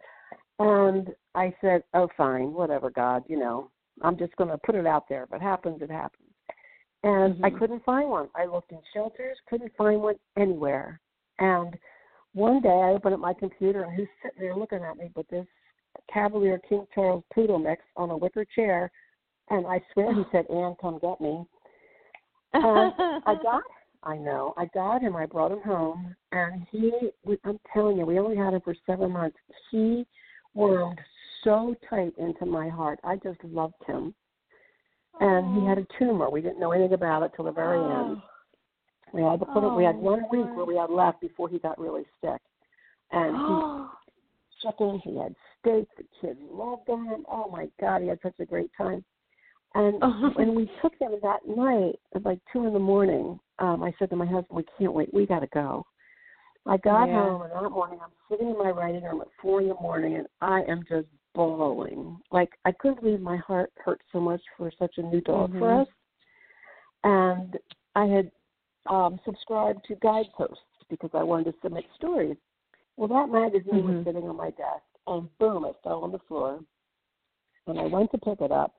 And 0.59 1.09
I 1.35 1.53
said, 1.59 1.83
"Oh, 1.93 2.07
fine, 2.15 2.53
whatever, 2.53 2.89
God. 2.89 3.23
You 3.27 3.39
know, 3.39 3.69
I'm 4.01 4.17
just 4.17 4.35
going 4.35 4.49
to 4.49 4.57
put 4.59 4.75
it 4.75 4.85
out 4.85 5.09
there. 5.09 5.23
If 5.23 5.33
it 5.33 5.41
happens, 5.41 5.81
it 5.81 5.91
happens." 5.91 6.29
And 7.03 7.43
I 7.43 7.49
Mhm. 7.49 7.57
couldn't 7.57 7.83
find 7.83 8.09
one. 8.09 8.29
I 8.35 8.45
looked 8.45 8.71
in 8.71 8.79
shelters, 8.93 9.37
couldn't 9.47 9.75
find 9.75 10.01
one 10.01 10.19
anywhere. 10.37 11.01
And 11.39 11.77
one 12.33 12.61
day 12.61 12.69
I 12.69 12.91
opened 12.91 13.15
up 13.15 13.19
my 13.19 13.33
computer, 13.33 13.83
and 13.83 13.93
who's 13.93 14.07
sitting 14.21 14.39
there 14.39 14.55
looking 14.55 14.83
at 14.83 14.97
me 14.97 15.09
but 15.15 15.27
this 15.29 15.47
Cavalier 16.07 16.59
King 16.59 16.87
Charles 16.93 17.23
poodle 17.33 17.59
mix 17.59 17.83
on 17.97 18.11
a 18.11 18.17
wicker 18.17 18.45
chair, 18.45 18.91
and 19.49 19.65
I 19.65 19.81
swear 19.91 20.13
he 20.13 20.23
said, 20.31 20.45
"Anne, 20.49 20.75
come 20.79 20.99
get 20.99 21.19
me." 21.19 21.45
And 22.53 22.93
I 23.25 23.35
got, 23.43 23.63
I 24.03 24.17
know, 24.17 24.53
I 24.57 24.65
got 24.73 25.01
him. 25.01 25.15
I 25.15 25.25
brought 25.27 25.51
him 25.51 25.61
home, 25.61 26.15
and 26.31 26.65
he, 26.71 26.91
we, 27.23 27.37
I'm 27.43 27.59
telling 27.71 27.97
you, 27.97 28.05
we 28.05 28.19
only 28.19 28.35
had 28.35 28.53
him 28.53 28.61
for 28.61 28.75
seven 28.85 29.11
months. 29.11 29.37
He 29.69 30.05
wormed 30.55 30.99
so 31.43 31.75
tight 31.89 32.13
into 32.17 32.45
my 32.45 32.67
heart. 32.67 32.99
I 33.03 33.17
just 33.17 33.43
loved 33.43 33.75
him. 33.85 34.13
And 35.19 35.61
he 35.61 35.67
had 35.67 35.77
a 35.77 35.85
tumor. 35.99 36.29
We 36.29 36.41
didn't 36.41 36.59
know 36.59 36.71
anything 36.71 36.93
about 36.93 37.21
it 37.21 37.31
till 37.35 37.45
the 37.45 37.51
very 37.51 37.79
end. 37.79 38.17
We 39.13 39.21
had 39.21 39.39
to 39.39 39.45
put 39.45 39.67
it. 39.67 39.75
We 39.75 39.83
had 39.83 39.95
one 39.95 40.23
week 40.31 40.45
where 40.55 40.65
we 40.65 40.77
had 40.77 40.89
left 40.89 41.21
before 41.21 41.49
he 41.49 41.59
got 41.59 41.79
really 41.79 42.05
sick, 42.21 42.41
and 43.11 43.35
he 43.35 44.63
chicken. 44.67 45.01
He 45.03 45.17
had 45.17 45.35
steak. 45.59 45.87
The 45.97 46.05
kids 46.19 46.39
loved 46.49 46.87
him. 46.87 47.25
Oh 47.29 47.49
my 47.51 47.67
God, 47.79 48.01
he 48.01 48.07
had 48.07 48.19
such 48.23 48.35
a 48.39 48.45
great 48.45 48.71
time. 48.77 49.03
And 49.73 50.01
when 50.35 50.55
we 50.55 50.69
took 50.81 50.93
him 50.99 51.11
that 51.21 51.47
night 51.47 51.99
at 52.15 52.25
like 52.25 52.39
two 52.51 52.65
in 52.65 52.73
the 52.73 52.79
morning, 52.79 53.39
um, 53.59 53.83
I 53.83 53.93
said 53.99 54.09
to 54.09 54.15
my 54.15 54.25
husband, 54.25 54.57
"We 54.57 54.65
can't 54.77 54.93
wait. 54.93 55.13
We 55.13 55.25
got 55.25 55.39
to 55.39 55.47
go." 55.47 55.85
I 56.65 56.77
got 56.77 57.07
Yeah. 57.07 57.15
home 57.15 57.41
and 57.41 57.51
that 57.51 57.69
morning 57.71 57.99
I'm 58.03 58.11
sitting 58.29 58.49
in 58.49 58.57
my 58.57 58.69
writing 58.69 59.03
room 59.03 59.21
at 59.21 59.27
four 59.41 59.61
in 59.61 59.69
the 59.69 59.73
morning 59.75 60.15
and 60.17 60.27
I 60.41 60.61
am 60.63 60.83
just 60.87 61.07
bawling. 61.33 62.19
Like 62.31 62.49
I 62.65 62.71
couldn't 62.71 63.01
believe 63.01 63.19
my 63.19 63.37
heart 63.37 63.71
hurt 63.83 64.01
so 64.11 64.19
much 64.19 64.41
for 64.57 64.71
such 64.77 64.97
a 64.97 65.01
new 65.01 65.21
dog 65.21 65.51
for 65.57 65.67
Mhm. 65.67 65.81
us. 65.81 65.87
And 67.03 67.57
I 67.95 68.05
had 68.05 68.31
um 68.87 69.19
subscribed 69.25 69.83
to 69.85 69.95
Guideposts 69.95 70.63
because 70.89 71.09
I 71.13 71.23
wanted 71.23 71.51
to 71.53 71.59
submit 71.61 71.85
stories. 71.95 72.37
Well, 72.97 73.07
that 73.07 73.29
magazine 73.29 73.85
was 73.85 73.95
Mhm. 73.95 74.03
sitting 74.03 74.29
on 74.29 74.35
my 74.35 74.51
desk, 74.51 74.83
and 75.07 75.35
boom, 75.39 75.65
it 75.65 75.75
fell 75.81 76.03
on 76.03 76.11
the 76.11 76.19
floor. 76.19 76.63
And 77.65 77.79
I 77.79 77.87
went 77.87 78.11
to 78.11 78.17
pick 78.19 78.41
it 78.41 78.51
up. 78.51 78.75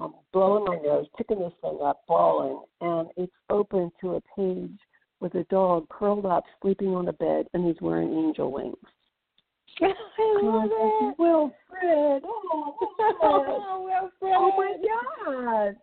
I'm 0.00 0.12
blowing 0.32 0.64
my 0.64 0.76
nose, 0.76 1.06
picking 1.16 1.40
this 1.40 1.52
thing 1.60 1.78
up, 1.82 2.02
bawling, 2.06 2.62
and 2.80 3.08
it's 3.16 3.32
open 3.50 3.90
to 4.00 4.14
a 4.16 4.20
page 4.36 4.78
with 5.20 5.34
a 5.34 5.44
dog 5.44 5.88
curled 5.88 6.24
up, 6.26 6.44
sleeping 6.62 6.94
on 6.94 7.08
a 7.08 7.12
bed, 7.12 7.46
and 7.52 7.66
he's 7.66 7.80
wearing 7.80 8.12
angel 8.12 8.52
wings. 8.52 8.76
I 9.82 10.40
love 10.42 10.70
it. 10.70 11.18
Wilfred, 11.18 12.22
oh, 12.24 12.76
Wilfred. 12.80 13.16
Oh, 13.22 13.82
Wilfred. 13.84 14.34
oh 14.36 14.52
my 14.56 14.76
God. 15.24 15.76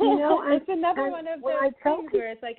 You 0.00 0.16
know, 0.18 0.42
it's 0.46 0.66
another 0.68 1.04
and 1.04 1.12
one 1.12 1.26
of 1.28 1.40
those 1.40 1.72
things 1.82 2.08
where 2.12 2.30
it's 2.30 2.42
like, 2.42 2.58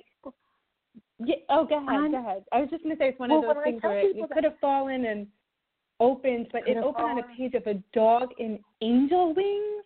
yeah, 1.18 1.36
oh, 1.50 1.64
go 1.66 1.76
ahead, 1.76 1.88
I'm- 1.88 2.12
go 2.12 2.18
ahead. 2.18 2.44
I 2.52 2.60
was 2.60 2.70
just 2.70 2.82
going 2.82 2.96
to 2.96 3.00
say 3.00 3.08
it's 3.10 3.18
one 3.18 3.30
Well, 3.30 3.48
of 3.50 3.56
those 3.56 3.64
things 3.64 3.82
where 3.82 4.02
that- 4.12 4.30
could 4.32 4.44
have 4.44 4.58
fallen 4.60 5.04
and 5.06 5.26
opened, 6.00 6.48
but 6.52 6.66
it 6.66 6.76
opened 6.78 7.04
on 7.04 7.18
a 7.18 7.22
page 7.36 7.54
of 7.54 7.66
a 7.66 7.74
dog 7.92 8.30
in 8.38 8.58
angel 8.80 9.34
wings. 9.34 9.84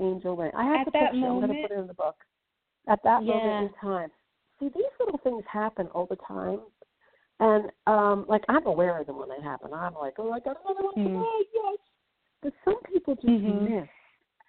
Angel 0.00 0.36
wing. 0.36 0.50
I 0.56 0.64
have 0.64 0.80
At 0.80 0.84
the 0.86 0.90
picture. 0.92 1.06
I'm 1.26 1.40
going 1.40 1.48
to 1.48 1.54
put 1.62 1.70
it 1.70 1.78
in 1.78 1.86
the 1.86 1.94
book. 1.94 2.16
At 2.88 3.00
that 3.04 3.22
Yeah. 3.22 3.34
moment 3.34 3.72
in 3.72 3.88
time. 3.88 4.10
See, 4.58 4.70
these 4.74 4.84
little 4.98 5.18
things 5.22 5.44
happen 5.50 5.86
all 5.88 6.06
the 6.06 6.16
time. 6.16 6.60
And 7.40 7.70
um 7.86 8.24
like 8.28 8.42
I'm 8.48 8.66
aware 8.66 8.98
of 9.00 9.06
them 9.06 9.18
when 9.18 9.28
they 9.28 9.40
happen. 9.42 9.72
I'm 9.72 9.94
like, 9.94 10.14
oh, 10.18 10.32
I 10.32 10.40
got 10.40 10.56
another 10.64 10.84
one 10.84 10.94
Mm. 10.96 11.04
today, 11.06 11.48
yes. 11.54 11.78
But 12.42 12.52
some 12.64 12.80
people 12.82 13.14
just 13.14 13.26
Mhm. 13.26 13.62
miss, 13.62 13.88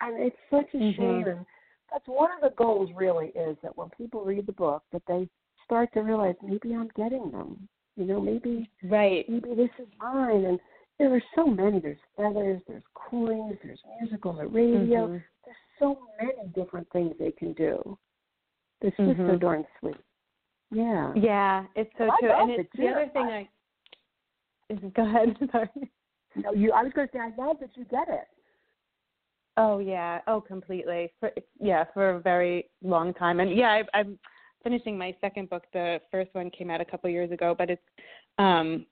and 0.02 0.20
it's 0.20 0.36
such 0.50 0.74
a 0.74 0.78
Mhm. 0.78 0.96
shame. 0.96 1.28
And 1.28 1.46
that's 1.92 2.08
one 2.08 2.32
of 2.32 2.42
the 2.42 2.56
goals, 2.56 2.92
really, 2.94 3.28
is 3.30 3.58
that 3.62 3.78
when 3.78 3.90
people 3.92 4.24
read 4.26 4.48
the 4.48 4.54
book, 4.54 4.84
that 4.92 5.06
they 5.06 5.30
start 5.66 5.94
to 5.94 6.02
realize 6.02 6.36
maybe 6.42 6.74
I'm 6.74 6.90
getting 6.96 7.30
them. 7.30 7.68
You 7.96 8.06
know, 8.06 8.20
maybe 8.20 8.70
Right. 8.84 9.28
maybe 9.30 9.54
this 9.54 9.72
is 9.78 9.88
mine. 10.00 10.46
And 10.46 10.60
there 11.00 11.14
are 11.16 11.22
so 11.36 11.46
many. 11.48 11.80
There's 11.80 11.98
feathers, 12.16 12.62
there's 12.68 12.84
coins, 12.94 13.58
there's 13.64 13.80
music 14.00 14.26
on 14.26 14.38
the 14.38 14.46
radio. 14.48 15.08
Mhm. 15.08 15.24
There's 15.46 15.58
so 15.80 16.08
many 16.22 16.48
different 16.54 16.88
things 16.92 17.16
they 17.18 17.32
can 17.32 17.54
do. 17.54 17.98
It's 18.82 18.96
just 18.98 19.18
so 19.18 19.38
darn 19.38 19.66
sweet. 19.80 19.96
Yeah. 20.72 21.14
Yeah, 21.16 21.66
it's 21.76 21.92
so 21.98 22.10
true. 22.20 22.32
And 22.32 22.52
it's 22.52 22.70
the 22.74 22.84
too. 22.84 22.88
other 22.90 23.08
thing 23.10 23.26
I- 23.26 23.50
I. 24.70 24.76
Go 24.96 25.04
ahead. 25.08 25.36
Sorry. 25.52 25.70
No, 26.36 26.54
you. 26.54 26.72
I 26.74 26.84
was 26.84 26.94
going 26.94 27.08
to 27.08 27.12
say 27.12 27.20
I 27.20 27.32
love 27.44 27.58
that 27.60 27.76
you 27.76 27.86
get 27.86 28.08
it. 28.08 28.28
Oh 29.58 29.80
yeah. 29.80 30.22
Oh, 30.28 30.40
completely. 30.40 31.12
For 31.20 31.32
yeah, 31.60 31.86
for 31.94 32.12
a 32.12 32.20
very 32.20 32.70
long 32.84 33.14
time. 33.16 33.40
And 33.40 33.54
yeah, 33.56 33.82
I, 33.94 33.98
I'm 33.98 34.20
finishing 34.64 34.98
my 34.98 35.16
second 35.20 35.50
book. 35.50 35.64
The 35.74 36.00
first 36.12 36.30
one 36.34 36.52
came 36.52 36.70
out 36.70 36.82
a 36.82 36.86
couple 36.86 37.10
years 37.10 37.32
ago, 37.32 37.56
but 37.58 37.70
it's 37.72 37.82
um, 38.38 38.86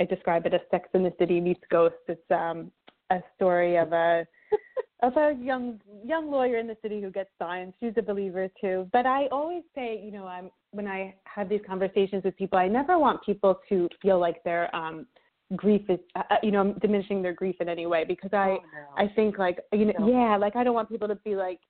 I 0.00 0.04
describe 0.04 0.46
it 0.46 0.54
as 0.54 0.60
Sex 0.70 0.88
in 0.94 1.02
the 1.02 1.12
City 1.18 1.40
meets 1.40 1.62
Ghost. 1.70 1.96
It's 2.08 2.30
um, 2.30 2.72
a 3.10 3.20
story 3.36 3.76
of 3.76 3.92
a 3.92 4.26
of 5.02 5.16
a 5.16 5.36
young 5.40 5.80
young 6.04 6.30
lawyer 6.30 6.56
in 6.58 6.66
the 6.66 6.76
city 6.82 7.00
who 7.00 7.10
gets 7.10 7.30
signs. 7.38 7.74
She's 7.80 7.92
a 7.96 8.02
believer 8.02 8.48
too. 8.60 8.88
But 8.92 9.06
I 9.06 9.26
always 9.26 9.62
say, 9.74 10.00
you 10.02 10.10
know, 10.10 10.26
I'm 10.26 10.50
when 10.72 10.86
I 10.86 11.14
have 11.24 11.48
these 11.48 11.60
conversations 11.66 12.24
with 12.24 12.36
people, 12.36 12.58
I 12.58 12.68
never 12.68 12.98
want 12.98 13.24
people 13.24 13.60
to 13.68 13.88
feel 14.00 14.18
like 14.18 14.42
their 14.44 14.74
um, 14.74 15.06
grief 15.56 15.82
is, 15.88 15.98
uh, 16.16 16.22
uh, 16.30 16.36
you 16.42 16.50
know, 16.50 16.74
diminishing 16.80 17.22
their 17.22 17.32
grief 17.34 17.56
in 17.60 17.68
any 17.68 17.86
way 17.86 18.04
because 18.04 18.30
I. 18.32 18.50
oh, 18.50 18.58
no. 18.72 19.04
I 19.04 19.08
think 19.14 19.38
like 19.38 19.58
you 19.72 19.86
know 19.86 19.92
No. 19.98 20.08
yeah 20.08 20.36
like 20.36 20.56
I 20.56 20.64
don't 20.64 20.74
want 20.74 20.88
people 20.88 21.08
to 21.08 21.16
be 21.16 21.36
like 21.36 21.60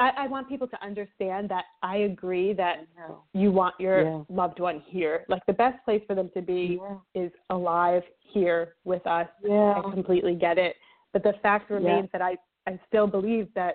I, 0.00 0.24
I 0.24 0.26
want 0.28 0.48
people 0.48 0.66
to 0.68 0.82
understand 0.84 1.48
that 1.50 1.64
I 1.82 1.98
agree 1.98 2.52
that 2.54 2.86
no. 2.96 3.22
you 3.34 3.52
want 3.52 3.74
your 3.78 4.02
Yeah. 4.02 4.22
loved 4.28 4.58
one 4.60 4.82
here 4.86 5.24
like 5.28 5.44
the 5.46 5.52
best 5.52 5.84
place 5.84 6.02
for 6.06 6.14
them 6.14 6.30
to 6.34 6.42
be 6.42 6.80
Yeah. 6.80 7.24
is 7.24 7.32
alive 7.50 8.02
here 8.20 8.74
with 8.84 9.06
us 9.06 9.28
Yeah. 9.42 9.74
I 9.78 9.90
completely 9.90 10.34
get 10.34 10.56
it 10.58 10.76
but 11.12 11.22
the 11.22 11.34
fact 11.42 11.70
remains 11.70 12.08
that 12.12 12.22
I 12.22 12.36
I 12.66 12.78
still 12.88 13.06
believe 13.06 13.48
that 13.54 13.74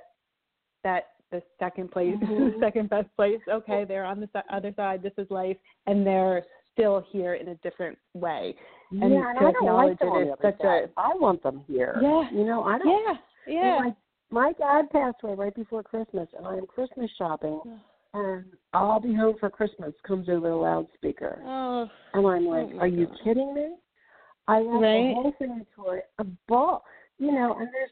that 0.84 1.04
the 1.32 1.42
second 1.60 1.92
place 1.92 2.16
the 2.20 2.26
Mhm. 2.26 2.60
second 2.60 2.90
best 2.90 3.10
place 3.16 3.42
okay 3.48 3.86
they're 3.86 4.06
on 4.06 4.20
the 4.20 4.30
other 4.50 4.74
side 4.76 5.02
this 5.04 5.14
is 5.18 5.30
life 5.30 5.58
and 5.88 6.06
they're 6.08 6.44
still 6.74 7.06
here 7.12 7.36
in 7.36 7.50
a 7.50 7.56
different 7.56 7.98
way 8.14 8.56
and 8.92 9.14
yeah, 9.14 9.30
and 9.30 9.40
I 9.48 9.52
don't 9.52 9.66
like 9.66 10.00
them 10.00 10.10
on 10.10 10.26
the 10.26 10.34
other 10.34 10.58
side. 10.62 10.92
I 10.96 11.12
want 11.16 11.42
them 11.42 11.62
here. 11.68 11.98
Yeah. 12.02 12.30
You 12.32 12.46
know, 12.46 12.64
I 12.64 12.78
don't. 12.78 12.88
yeah 12.88 13.16
yeah 13.48 13.92
my 14.36 14.52
dad 14.54 14.90
passed 14.92 15.16
away 15.24 15.34
right 15.36 15.56
before 15.56 15.82
Christmas, 15.82 16.28
and 16.38 16.46
I 16.46 16.56
am 16.56 16.66
Christmas 16.68 17.10
shopping, 17.18 17.62
and 18.14 18.44
I'll 18.74 19.00
be 19.00 19.14
home 19.14 19.36
for 19.40 19.50
Christmas 19.50 19.94
comes 20.06 20.28
over 20.28 20.50
the 20.50 20.56
loudspeaker. 20.56 21.40
oh 21.46 21.90
And 22.14 22.28
I'm 22.28 22.46
like, 22.46 22.70
my 22.76 22.82
are 22.82 22.88
you 22.88 23.08
kidding 23.24 23.54
me? 23.54 23.76
I 24.50 24.58
have 24.58 24.66
Right. 24.66 25.08
the 25.08 25.14
whole 25.14 25.34
thing 25.40 25.66
for 25.74 26.04
a 26.20 26.26
ball, 26.50 26.84
you 27.18 27.32
know, 27.32 27.54
and 27.58 27.70
there's 27.74 27.90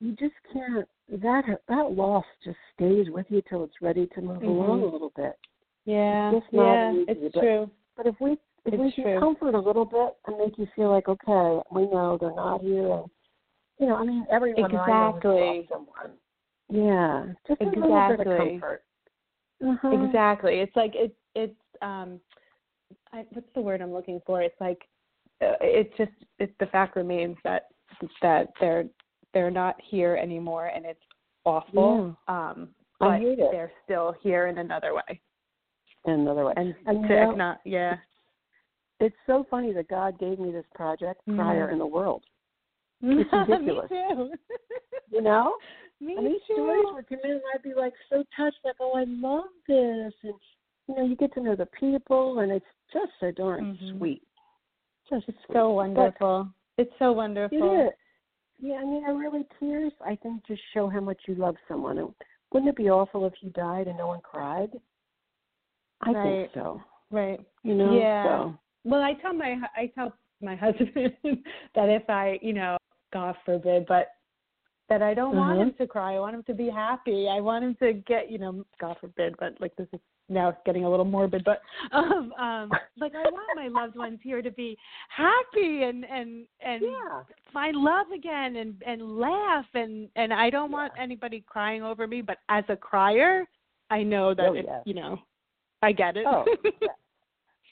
you 0.00 0.12
just 0.16 0.34
can't 0.52 0.86
that 1.22 1.44
that 1.68 1.92
loss 1.92 2.24
just 2.44 2.58
stays 2.74 3.06
with 3.10 3.26
you 3.30 3.40
till 3.48 3.62
it's 3.62 3.80
ready 3.80 4.08
to 4.14 4.20
move 4.20 4.42
along 4.42 4.80
Mhm. 4.80 4.82
a 4.82 4.92
little 4.94 5.12
bit. 5.14 5.38
Yeah, 5.84 6.32
It's 6.34 6.46
yeah, 6.50 6.90
easy, 6.92 7.04
it's 7.12 7.34
but- 7.34 7.40
true. 7.40 7.70
But 7.96 8.06
if 8.08 8.20
we 8.20 8.32
if 8.64 8.74
we 8.80 8.86
It's 8.88 8.96
can 8.96 9.04
true. 9.04 9.20
comfort 9.20 9.54
a 9.54 9.60
little 9.60 9.84
bit 9.84 10.16
and 10.26 10.38
make 10.38 10.58
you 10.58 10.66
feel 10.74 10.90
like 10.90 11.08
okay, 11.08 11.62
we 11.70 11.86
know 11.86 12.18
they're 12.18 12.34
not 12.34 12.60
here, 12.62 12.90
and 12.90 13.10
you 13.78 13.86
know, 13.86 13.96
I 13.96 14.04
mean, 14.04 14.26
everyone 14.30 14.64
I 14.64 14.68
know 14.68 14.78
has 14.84 15.14
Exactly. 15.16 15.68
Yeah, 16.70 17.26
just 17.46 17.60
a 17.60 17.64
little 17.64 17.82
bit 17.82 17.92
of 17.92 18.20
Exactly. 18.20 18.50
comfort. 18.60 18.82
Uh-huh. 19.64 20.04
Exactly. 20.04 20.60
It's 20.60 20.74
like 20.76 20.92
it's 20.94 21.14
it's 21.34 21.54
um, 21.82 22.20
I, 23.12 23.24
what's 23.32 23.46
the 23.54 23.60
word 23.60 23.80
I'm 23.80 23.92
looking 23.92 24.20
for? 24.26 24.42
It's 24.42 24.58
like 24.60 24.78
uh, 25.42 25.54
it's 25.60 25.94
just 25.98 26.12
it's 26.38 26.52
the 26.60 26.66
fact 26.66 26.96
remains 26.96 27.36
that 27.44 27.68
that 28.22 28.48
they're 28.60 28.84
they're 29.32 29.50
not 29.50 29.76
here 29.82 30.16
anymore, 30.16 30.66
and 30.66 30.84
it's 30.86 31.00
awful. 31.44 32.16
Um, 32.28 32.68
but 33.00 33.06
I 33.08 33.18
hate 33.18 33.38
it. 33.38 33.48
they're 33.52 33.72
still 33.84 34.14
here 34.22 34.46
in 34.46 34.58
another 34.58 34.94
way, 34.94 35.20
In 36.06 36.12
another 36.14 36.44
way. 36.44 36.54
and, 36.56 36.74
And 36.86 37.02
to 37.08 37.14
you 37.14 37.20
know- 37.20 37.34
acknow- 37.34 37.58
yeah, 37.64 37.96
It's 39.00 39.16
so 39.26 39.44
funny 39.50 39.72
that 39.72 39.88
God 39.88 40.18
gave 40.20 40.38
me 40.38 40.52
this 40.52 40.64
project 40.74 41.20
prior 41.34 41.68
Mhm. 41.68 41.72
in 41.72 41.78
the 41.80 41.86
world. 41.86 42.24
It's 43.04 43.32
ridiculous. 43.48 43.90
You 45.10 45.22
know? 45.22 45.56
Me 46.00 46.14
and 46.16 46.26
these 46.26 46.40
too. 46.46 46.54
stories 46.54 46.84
would 46.92 47.08
come 47.08 47.18
in 47.24 47.30
and 47.32 47.40
I'd 47.54 47.62
be 47.62 47.74
like 47.74 47.92
so 48.10 48.24
touched, 48.36 48.58
like, 48.64 48.76
oh, 48.80 48.92
I 48.96 49.04
love 49.06 49.44
this. 49.68 50.12
And, 50.22 50.34
you 50.88 50.94
know, 50.96 51.04
you 51.04 51.16
get 51.16 51.32
to 51.34 51.40
know 51.42 51.54
the 51.56 51.66
people 51.66 52.40
and 52.40 52.50
it's 52.50 52.64
just 52.92 53.12
so 53.20 53.30
darn 53.30 53.78
Mhm. 53.80 53.98
sweet. 53.98 54.22
Just 55.08 55.28
It's 55.28 55.38
sweet. 55.46 55.54
so 55.54 55.68
But 55.68 55.74
wonderful. 55.74 56.48
It's 56.78 56.92
so 56.98 57.12
wonderful. 57.12 57.92
Yeah, 58.58 58.76
I 58.76 58.84
mean, 58.84 59.04
I 59.04 59.10
really 59.10 59.44
tears, 59.60 59.92
I 60.04 60.16
think, 60.16 60.44
just 60.46 60.62
show 60.72 60.88
how 60.88 61.00
much 61.00 61.20
you 61.26 61.34
love 61.34 61.56
someone. 61.68 61.98
And 61.98 62.14
wouldn't 62.52 62.68
it 62.70 62.76
be 62.76 62.90
awful 62.90 63.26
if 63.26 63.34
you 63.40 63.50
died 63.50 63.88
and 63.88 63.98
no 63.98 64.06
one 64.06 64.20
cried? 64.22 64.70
I 66.00 66.12
Right. 66.12 66.22
think 66.40 66.54
so. 66.54 66.82
Right. 67.10 67.40
You 67.62 67.74
know? 67.74 67.92
Yeah. 67.96 68.22
So, 68.24 68.58
Well, 68.84 69.02
I 69.02 69.14
tell 69.14 69.32
my 69.32 69.56
I 69.76 69.86
tell 69.94 70.12
my 70.40 70.54
husband 70.64 71.14
that 71.74 71.88
if 71.88 72.08
I, 72.08 72.38
you 72.42 72.52
know, 72.52 72.76
God 73.14 73.36
forbid, 73.46 73.86
but 73.86 74.08
that 74.90 75.00
I 75.00 75.14
don't 75.14 75.34
want 75.34 75.58
Mhm. 75.58 75.62
him 75.62 75.74
to 75.74 75.86
cry. 75.86 76.16
I 76.16 76.20
want 76.20 76.34
him 76.34 76.42
to 76.42 76.54
be 76.54 76.68
happy. 76.68 77.28
I 77.28 77.40
want 77.40 77.64
him 77.64 77.74
to 77.76 77.94
get, 77.94 78.30
you 78.30 78.36
know, 78.38 78.66
God 78.78 78.98
forbid, 79.00 79.34
but 79.38 79.58
like 79.60 79.74
this 79.76 79.88
is 79.94 80.00
now 80.28 80.48
it's 80.50 80.58
getting 80.66 80.84
a 80.84 80.90
little 80.90 81.04
morbid, 81.04 81.42
but 81.44 81.62
um 81.92 82.32
um 82.38 82.70
like 82.98 83.14
I 83.14 83.24
want 83.30 83.56
my 83.56 83.68
loved 83.68 83.96
ones 83.96 84.18
here 84.22 84.42
to 84.42 84.50
be 84.50 84.76
happy 85.08 85.84
and 85.84 86.04
and 86.04 86.46
and 86.60 86.82
Yeah. 86.82 87.22
find 87.52 87.76
love 87.76 88.10
again 88.10 88.56
and 88.56 88.82
and 88.86 89.18
laugh 89.18 89.66
and 89.74 90.08
and 90.16 90.32
I 90.34 90.50
don't 90.50 90.72
want 90.72 90.92
anybody 90.98 91.40
crying 91.46 91.82
over 91.82 92.06
me, 92.06 92.20
but 92.20 92.38
as 92.48 92.64
a 92.68 92.76
crier, 92.76 93.46
I 93.90 94.02
know 94.02 94.34
that 94.34 94.46
Oh, 94.48 94.54
it, 94.54 94.64
yes. 94.66 94.82
you 94.84 94.94
know, 94.94 95.18
I 95.82 95.92
get 95.92 96.16
it. 96.16 96.26
Oh, 96.26 96.44
yeah. 96.82 96.88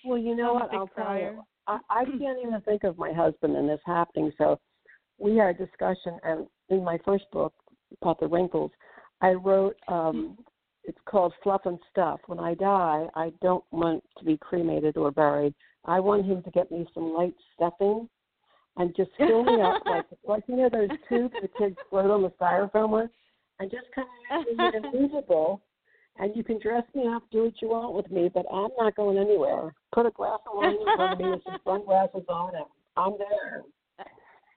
Well, 0.04 0.18
you 0.18 0.34
know 0.34 0.54
I'm 0.54 0.60
what? 0.60 0.74
I'll 0.74 0.88
tell 0.88 1.18
you. 1.18 1.44
I, 1.66 1.78
I 1.90 2.04
can't 2.18 2.38
even 2.44 2.60
think 2.64 2.84
of 2.84 2.98
my 2.98 3.12
husband 3.12 3.56
and 3.56 3.68
this 3.68 3.80
happening. 3.84 4.32
So 4.38 4.58
we 5.18 5.36
had 5.36 5.56
a 5.60 5.66
discussion, 5.66 6.18
and 6.24 6.46
in 6.68 6.84
my 6.84 6.98
first 7.04 7.24
book, 7.32 7.52
called 8.02 8.18
The 8.20 8.26
Wrinkles, 8.26 8.70
I 9.20 9.32
wrote, 9.32 9.76
um, 9.88 10.38
it's 10.84 10.98
called 11.04 11.32
Fluff 11.42 11.62
and 11.64 11.78
Stuff. 11.90 12.20
When 12.26 12.40
I 12.40 12.54
die, 12.54 13.06
I 13.14 13.32
don't 13.40 13.64
want 13.70 14.02
to 14.18 14.24
be 14.24 14.36
cremated 14.36 14.96
or 14.96 15.10
buried. 15.10 15.54
I 15.84 16.00
want 16.00 16.26
him 16.26 16.42
to 16.42 16.50
get 16.50 16.70
me 16.70 16.86
some 16.94 17.12
light 17.12 17.34
stuffing 17.54 18.08
and 18.76 18.96
just 18.96 19.10
fill 19.18 19.44
me 19.44 19.60
up 19.60 19.82
like, 19.84 20.06
like 20.26 20.42
you 20.48 20.56
know, 20.56 20.68
those 20.72 20.88
tubes 21.08 21.34
the 21.40 21.48
kids 21.58 21.76
float 21.90 22.10
on 22.10 22.22
the 22.22 22.30
styrofoam 22.30 22.90
with, 22.90 23.10
and 23.60 23.70
just 23.70 23.86
kind 23.94 24.08
of 24.32 24.46
make 24.46 24.58
me 24.58 24.88
invisible 25.02 25.62
and 26.18 26.36
you 26.36 26.44
can 26.44 26.58
dress 26.58 26.84
me 26.94 27.06
up, 27.08 27.22
do 27.30 27.44
what 27.44 27.54
you 27.60 27.68
want 27.68 27.94
with 27.94 28.10
me, 28.10 28.30
but 28.32 28.44
I'm 28.52 28.68
not 28.78 28.94
going 28.96 29.18
anywhere. 29.18 29.74
Put 29.94 30.06
a 30.06 30.10
glass 30.10 30.40
of 30.46 30.56
wine 30.56 30.74
in 30.74 30.96
front 30.96 31.12
of 31.14 31.18
me 31.18 31.30
with 31.30 31.42
some 31.44 31.58
sunglasses 31.64 32.24
on, 32.28 32.54
and 32.54 32.64
I'm 32.96 33.14
there. 33.18 33.62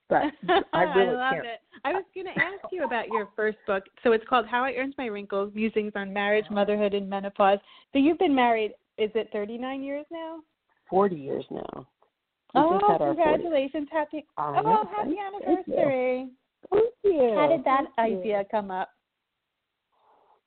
But 0.10 0.24
I 0.74 0.84
really 0.84 1.16
love 1.16 1.34
can't. 1.34 1.46
it. 1.46 1.60
I 1.84 1.94
was 1.94 2.04
going 2.14 2.28
to 2.28 2.42
ask 2.42 2.72
you 2.72 2.84
about 2.84 3.08
your 3.08 3.28
first 3.36 3.58
book. 3.66 3.84
So 4.04 4.12
it's 4.12 4.24
called 4.30 4.46
How 4.46 4.64
I 4.64 4.74
Earned 4.74 4.94
My 4.98 5.08
Wrinkles: 5.08 5.52
Musings 5.56 5.94
on 5.96 6.14
Marriage, 6.14 6.46
Motherhood, 6.52 6.94
and 6.94 7.10
Menopause. 7.10 7.60
So 7.94 8.00
you've 8.00 8.20
been 8.20 8.36
married. 8.36 8.72
Is 8.98 9.12
it 9.16 9.30
39 9.34 9.84
years 9.84 10.06
now? 10.12 10.38
Forty 10.90 11.16
years 11.16 11.44
now. 11.50 11.88
We 12.54 12.62
oh, 12.62 12.80
our 12.84 13.00
40th. 13.00 13.16
congratulations! 13.16 13.88
Happy 13.92 14.26
I 14.38 14.62
oh, 14.64 14.86
happy 14.96 15.10
you. 15.10 15.18
anniversary! 15.20 16.30
Thank 16.72 16.86
you. 17.04 17.36
How 17.36 17.48
did 17.50 17.66
that 17.66 17.86
Thank 17.98 18.12
you. 18.14 18.20
idea 18.20 18.44
come 18.50 18.72
up 18.72 18.90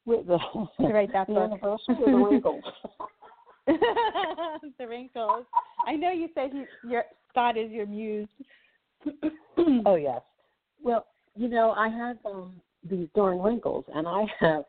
With 0.07 0.27
the, 0.27 0.39
to 0.81 0.89
write 0.89 1.13
that 1.13 1.27
the 1.27 1.35
book? 1.35 1.43
anniversary 1.53 1.97
of 1.97 2.11
the 2.11 2.17
wrinkles. 2.17 2.65
the 4.79 4.87
wrinkles. 4.87 5.45
I 5.87 5.97
know 5.97 6.11
you 6.11 6.29
said 6.35 6.51
he, 6.53 6.65
your 6.89 7.05
Scott 7.31 7.59
is 7.59 7.71
your 7.71 7.87
muse. 7.87 8.29
oh 9.87 9.95
yes. 9.97 10.21
Well, 10.83 11.07
you 11.37 11.49
know, 11.49 11.73
I 11.73 11.89
have 11.89 12.17
um 12.25 12.61
these 12.89 13.09
darn 13.15 13.39
wrinkles, 13.39 13.85
and 13.95 14.07
I 14.07 14.25
have 14.41 14.65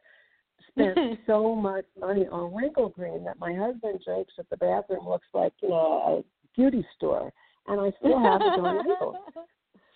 spent 0.72 0.98
so 1.28 1.56
much 1.56 1.86
money 2.00 2.26
on 2.32 2.54
wrinkle 2.54 2.90
cream 2.90 3.24
that 3.26 3.40
my 3.40 3.54
husband 3.54 4.00
jokes 4.06 4.34
that 4.38 4.50
the 4.50 4.58
bathroom 4.58 5.08
looks 5.08 5.28
like 5.34 5.54
you 5.62 5.70
know 5.70 6.24
a 6.26 6.56
beauty 6.56 6.86
store, 6.96 7.32
and 7.68 7.80
I 7.80 7.92
still 8.00 8.20
have 8.20 8.40
the 8.40 8.54
darn 8.56 8.88
wrinkles. 8.88 9.16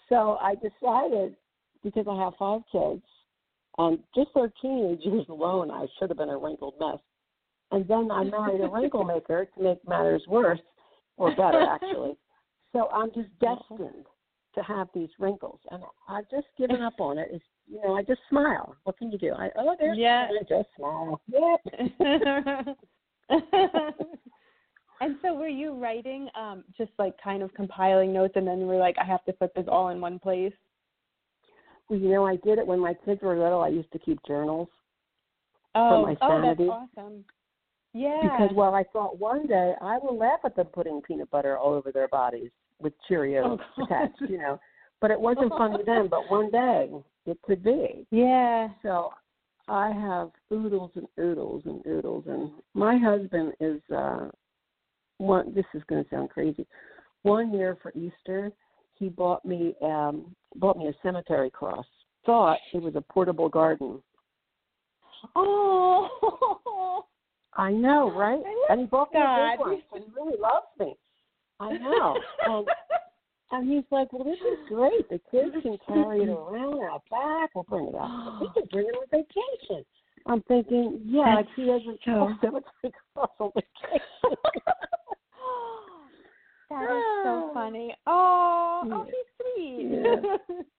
So 0.09 0.37
I 0.41 0.53
decided 0.55 1.35
because 1.81 2.05
I 2.07 2.15
have 2.23 2.33
five 2.37 2.61
kids, 2.71 3.01
and 3.77 3.97
just 4.13 4.29
their 4.35 4.51
teenage 4.61 4.99
years 5.03 5.25
alone, 5.29 5.71
I 5.71 5.87
should 5.97 6.09
have 6.09 6.17
been 6.17 6.29
a 6.29 6.37
wrinkled 6.37 6.75
mess. 6.79 6.99
And 7.71 7.87
then 7.87 8.11
I 8.11 8.23
married 8.25 8.61
a 8.61 8.67
wrinkle 8.67 9.03
maker 9.05 9.47
to 9.57 9.63
make 9.63 9.87
matters 9.87 10.21
worse, 10.27 10.59
or 11.17 11.35
better 11.35 11.61
actually. 11.61 12.15
So 12.73 12.89
I'm 12.89 13.11
just 13.13 13.29
destined 13.39 14.05
to 14.55 14.61
have 14.63 14.87
these 14.93 15.09
wrinkles, 15.19 15.59
and 15.71 15.83
I've 16.07 16.29
just 16.29 16.47
given 16.57 16.81
up 16.81 16.99
on 16.99 17.17
it. 17.17 17.29
It's, 17.31 17.43
you 17.67 17.81
know, 17.81 17.95
I 17.95 18.03
just 18.03 18.21
smile. 18.29 18.75
What 18.83 18.97
can 18.97 19.11
you 19.11 19.17
do? 19.17 19.33
I 19.33 19.49
oh, 19.57 19.75
there's 19.79 19.97
Yeah. 19.97 20.27
I 20.29 20.43
just 20.43 20.69
smile. 20.75 21.21
Yep. 21.27 21.61
and 25.01 25.15
so 25.21 25.33
were 25.33 25.47
you 25.47 25.73
writing 25.73 26.29
um 26.35 26.63
just 26.77 26.91
like 26.99 27.13
kind 27.23 27.41
of 27.41 27.53
compiling 27.53 28.13
notes 28.13 28.33
and 28.35 28.45
then 28.47 28.59
you 28.59 28.65
were 28.65 28.77
like 28.77 28.95
I 29.01 29.05
have 29.05 29.23
to 29.25 29.33
put 29.33 29.53
this 29.55 29.65
all 29.67 29.89
in 29.89 30.01
one 30.01 30.19
place? 30.19 30.53
Well, 31.89 31.99
you 31.99 32.09
know, 32.09 32.25
I 32.25 32.35
did 32.37 32.59
it 32.59 32.67
when 32.67 32.79
my 32.79 32.93
kids 33.05 33.21
were 33.21 33.37
little. 33.37 33.61
I 33.61 33.69
used 33.69 33.91
to 33.93 33.99
keep 33.99 34.19
journals 34.25 34.67
Oh, 35.75 36.03
my 36.03 36.15
sanity. 36.19 36.67
oh 36.69 36.87
that's 36.95 36.97
awesome. 36.97 37.25
Yeah. 37.93 38.21
because, 38.23 38.55
well, 38.55 38.73
I 38.73 38.83
thought 38.91 39.19
one 39.19 39.45
day 39.47 39.73
I 39.81 39.97
will 39.99 40.17
laugh 40.17 40.39
at 40.45 40.55
them 40.55 40.67
putting 40.67 41.01
peanut 41.01 41.29
butter 41.29 41.57
all 41.57 41.73
over 41.73 41.91
their 41.91 42.07
bodies 42.07 42.51
with 42.83 42.93
Cheerios 43.09 43.59
Oh, 43.77 43.83
attached, 43.83 44.21
you 44.29 44.37
know. 44.37 44.59
But 45.01 45.11
it 45.11 45.19
wasn't 45.29 45.49
funny 45.51 45.77
then. 45.85 46.07
But 46.09 46.29
one 46.29 46.51
day 46.51 46.89
it 47.25 47.41
could 47.41 47.63
be. 47.63 48.05
yeah. 48.11 48.67
So 48.83 49.09
I 49.67 49.91
have 49.91 50.29
oodles 50.51 50.91
and 50.95 51.07
oodles 51.19 51.63
and 51.65 51.81
oodles, 51.87 52.25
and 52.27 52.51
my 52.73 52.97
husband 52.97 53.53
is 53.59 53.81
uh 53.95 54.27
one. 55.17 55.53
This 55.55 55.65
is 55.73 55.81
going 55.87 56.03
to 56.03 56.09
sound 56.09 56.29
crazy. 56.29 56.67
One 57.21 57.53
year 57.53 57.77
for 57.81 57.91
Easter, 57.95 58.51
he 58.95 59.07
bought 59.09 59.45
me 59.45 59.73
um 59.81 60.35
bought 60.57 60.77
me 60.77 60.87
a 60.87 60.93
cemetery 61.01 61.49
cross. 61.49 61.85
Thought 62.25 62.57
it 62.73 62.81
was 62.81 62.95
a 62.95 63.01
portable 63.01 63.49
garden. 63.49 64.01
Oh. 65.35 67.05
I 67.55 67.71
know, 67.71 68.11
right? 68.11 68.41
And 68.69 68.79
he 68.79 68.85
bought 68.87 69.13
me 69.13 69.19
a 69.19 69.51
big 69.57 69.59
one. 69.59 69.81
He 69.93 70.11
really 70.19 70.39
loves 70.39 70.65
me. 70.79 70.95
I 71.63 71.77
know. 71.77 72.17
and 72.45 72.67
and 73.51 73.71
he's 73.71 73.83
like, 73.91 74.11
Well, 74.11 74.23
this 74.23 74.39
is 74.39 74.67
great. 74.67 75.07
The 75.09 75.19
kids 75.31 75.55
can 75.61 75.77
carry 75.87 76.23
it 76.23 76.29
around 76.29 76.83
out 76.83 77.03
back. 77.09 77.51
We'll 77.53 77.65
bring 77.65 77.87
it 77.87 77.95
out. 77.95 78.39
We 78.41 78.47
can 78.53 78.67
bring 78.71 78.87
it 78.87 78.95
on 78.95 79.05
vacation. 79.11 79.85
I'm 80.25 80.41
thinking, 80.43 81.01
yeah, 81.05 81.35
like 81.35 81.47
he 81.55 81.65
go 81.65 81.79
cemetery 82.41 82.93
cross 83.13 83.29
on 83.39 83.51
vacation. 83.53 84.37
that 86.69 86.83
is 86.83 87.03
so 87.23 87.51
funny. 87.53 87.95
Oh, 88.07 88.83
oh, 88.85 89.05
he's 89.05 89.13
sweet. 89.37 89.89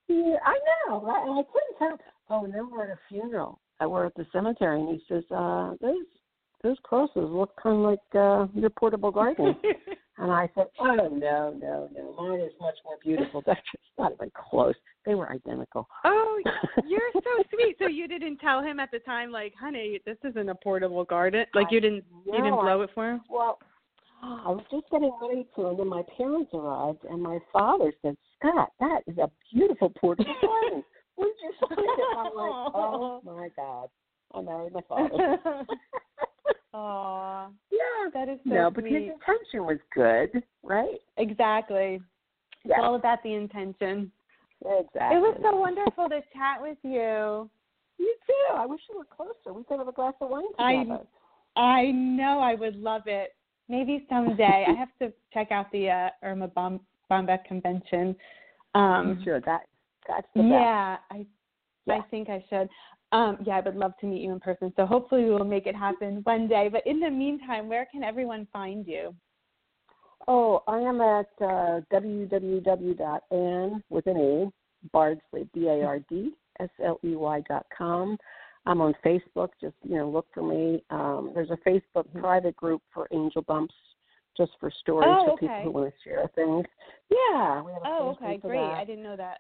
yeah, 0.08 0.36
I 0.44 0.58
know, 0.88 1.02
right? 1.02 1.28
And 1.28 1.38
I 1.38 1.42
couldn't 1.52 1.78
tell. 1.78 1.98
Oh, 2.30 2.44
and 2.44 2.54
then 2.54 2.70
we're 2.70 2.84
at 2.84 2.90
a 2.90 2.98
funeral. 3.08 3.60
I 3.80 3.86
we're 3.86 4.06
at 4.06 4.14
the 4.14 4.26
cemetery, 4.32 4.80
and 4.80 4.88
he 4.88 5.02
says, 5.08 5.24
uh, 5.30 5.74
"Those 5.80 6.06
those 6.62 6.76
crosses 6.82 7.28
look 7.30 7.54
kind 7.62 7.76
of 7.76 7.82
like 7.82 7.98
uh, 8.14 8.46
your 8.58 8.70
portable 8.70 9.10
garden." 9.10 9.56
and 10.18 10.30
I 10.30 10.48
said, 10.54 10.66
"Oh 10.80 10.94
no, 10.94 11.50
no, 11.50 11.88
no! 11.92 12.14
Mine 12.18 12.40
is 12.40 12.52
much 12.60 12.76
more 12.84 12.96
beautiful. 13.02 13.42
That's 13.46 13.60
just 13.72 13.82
not 13.98 14.12
even 14.12 14.30
close. 14.34 14.74
They 15.06 15.14
were 15.14 15.30
identical." 15.30 15.88
oh, 16.04 16.40
you're 16.86 17.00
so 17.14 17.42
sweet. 17.52 17.76
So 17.78 17.88
you 17.88 18.06
didn't 18.08 18.38
tell 18.38 18.62
him 18.62 18.78
at 18.80 18.90
the 18.90 19.00
time, 19.00 19.30
like, 19.30 19.54
honey, 19.58 20.00
this 20.06 20.16
isn't 20.24 20.48
a 20.48 20.54
portable 20.54 21.04
garden. 21.04 21.44
Like 21.54 21.68
you 21.70 21.80
didn't, 21.80 22.04
you 22.26 22.32
didn't 22.32 22.54
I- 22.54 22.62
blow 22.62 22.82
it 22.82 22.90
for 22.94 23.12
him. 23.12 23.20
Well, 23.28 23.58
I 24.22 24.48
was 24.48 24.64
just 24.70 24.88
getting 24.90 25.12
ready 25.20 25.46
to, 25.56 25.66
and 25.68 25.78
then 25.78 25.88
my 25.88 26.02
parents 26.16 26.50
arrived, 26.54 27.04
and 27.10 27.22
my 27.22 27.38
father 27.52 27.92
said, 28.02 28.16
"Scott, 28.38 28.70
that 28.80 29.00
is 29.06 29.18
a 29.18 29.30
beautiful 29.52 29.90
portable 29.90 30.34
garden. 30.40 30.82
Where 31.16 31.28
did 31.28 31.36
you 31.42 31.52
find 31.60 31.78
it?" 31.78 32.16
I'm 32.16 32.24
like, 32.34 32.72
"Oh 32.74 33.20
my 33.24 33.48
God, 33.56 33.88
I 34.34 34.40
married 34.40 34.72
my 34.72 34.80
father." 34.88 35.38
Aw, 36.74 37.46
yeah, 37.70 38.10
that 38.12 38.28
is 38.28 38.38
so 38.46 38.54
no, 38.54 38.70
but 38.70 38.82
his 38.84 38.90
sweet. 38.92 39.12
intention 39.12 39.64
was 39.64 39.78
good, 39.94 40.42
right? 40.64 40.98
Exactly. 41.18 42.00
It's 42.64 42.74
all 42.82 42.96
about 42.96 43.22
the 43.22 43.32
intention. 43.34 44.10
exactly. 44.60 45.16
It 45.16 45.20
was 45.20 45.38
so 45.42 45.56
wonderful 45.56 46.08
to 46.08 46.20
chat 46.32 46.60
with 46.60 46.78
you. 46.82 47.48
You 47.98 48.14
too. 48.26 48.54
I 48.56 48.66
wish 48.66 48.80
you 48.90 48.98
were 48.98 49.04
closer. 49.04 49.56
We 49.56 49.62
could 49.64 49.78
have 49.78 49.86
a 49.86 49.92
glass 49.92 50.14
of 50.20 50.30
wine 50.30 50.42
together. 50.58 51.04
I 51.56 51.60
I 51.60 51.90
know 51.92 52.40
I 52.40 52.54
would 52.54 52.74
love 52.76 53.02
it. 53.06 53.36
Maybe 53.68 54.04
someday. 54.08 54.66
I 54.68 54.72
have 54.72 54.88
to 55.00 55.12
check 55.32 55.52
out 55.52 55.70
the 55.70 55.90
uh, 55.90 56.08
Erma 56.22 56.48
Bom- 56.48 56.80
Bombeck 57.10 57.44
convention. 57.44 58.16
Um, 58.74 59.22
should. 59.24 59.44
That 59.44 59.62
that's 60.08 60.26
the 60.34 60.42
best. 60.42 60.50
yeah, 60.52 60.96
I 61.10 61.26
Yeah. 61.86 61.94
I 61.94 62.00
think 62.10 62.28
I 62.28 62.44
should. 62.50 62.68
Um, 63.14 63.38
yeah, 63.46 63.58
I 63.58 63.60
would 63.60 63.76
love 63.76 63.92
to 64.00 64.06
meet 64.06 64.22
you 64.22 64.32
in 64.32 64.40
person. 64.40 64.72
So 64.74 64.84
hopefully 64.84 65.24
we 65.24 65.30
will 65.30 65.44
make 65.44 65.68
it 65.68 65.76
happen 65.76 66.20
one 66.24 66.48
day. 66.48 66.68
But 66.70 66.84
in 66.84 66.98
the 66.98 67.08
meantime, 67.08 67.68
where 67.68 67.86
can 67.86 68.02
everyone 68.02 68.48
find 68.52 68.84
you? 68.84 69.14
Oh, 70.26 70.64
I 70.66 70.78
am 70.78 71.00
at 71.00 71.28
uh, 71.40 71.80
www.ann 71.92 73.84
with 73.88 74.06
an 74.08 74.16
A 74.16 74.50
Bardsley 74.92 75.48
B 75.54 75.68
A 75.68 75.84
R 75.84 76.00
D 76.10 76.32
S 76.58 76.68
L 76.84 76.98
E 77.04 77.14
Y 77.14 77.42
dot 77.48 77.66
com. 77.76 78.18
I'm 78.66 78.80
on 78.80 78.94
Facebook. 79.04 79.50
Just 79.60 79.76
you 79.84 79.96
know, 79.96 80.08
look 80.08 80.26
for 80.34 80.42
me. 80.42 80.82
Um, 80.90 81.30
there's 81.36 81.50
a 81.50 81.68
Facebook 81.68 82.06
private 82.18 82.56
group 82.56 82.82
for 82.92 83.06
Angel 83.12 83.42
Bumps, 83.42 83.74
just 84.36 84.52
for 84.58 84.72
stories 84.80 85.08
Oh, 85.08 85.36
for 85.38 85.38
people 85.38 85.62
who 85.62 85.70
want 85.70 85.94
to 85.94 86.08
share 86.08 86.28
things. 86.34 86.66
Yeah, 87.10 87.62
we 87.62 87.72
have 87.72 87.82
a 87.82 87.86
Oh, 87.86 88.16
Facebook 88.20 88.28
okay, 88.28 88.38
great. 88.38 88.58
I 88.60 88.84
didn't 88.84 89.04
know 89.04 89.16
that. 89.16 89.38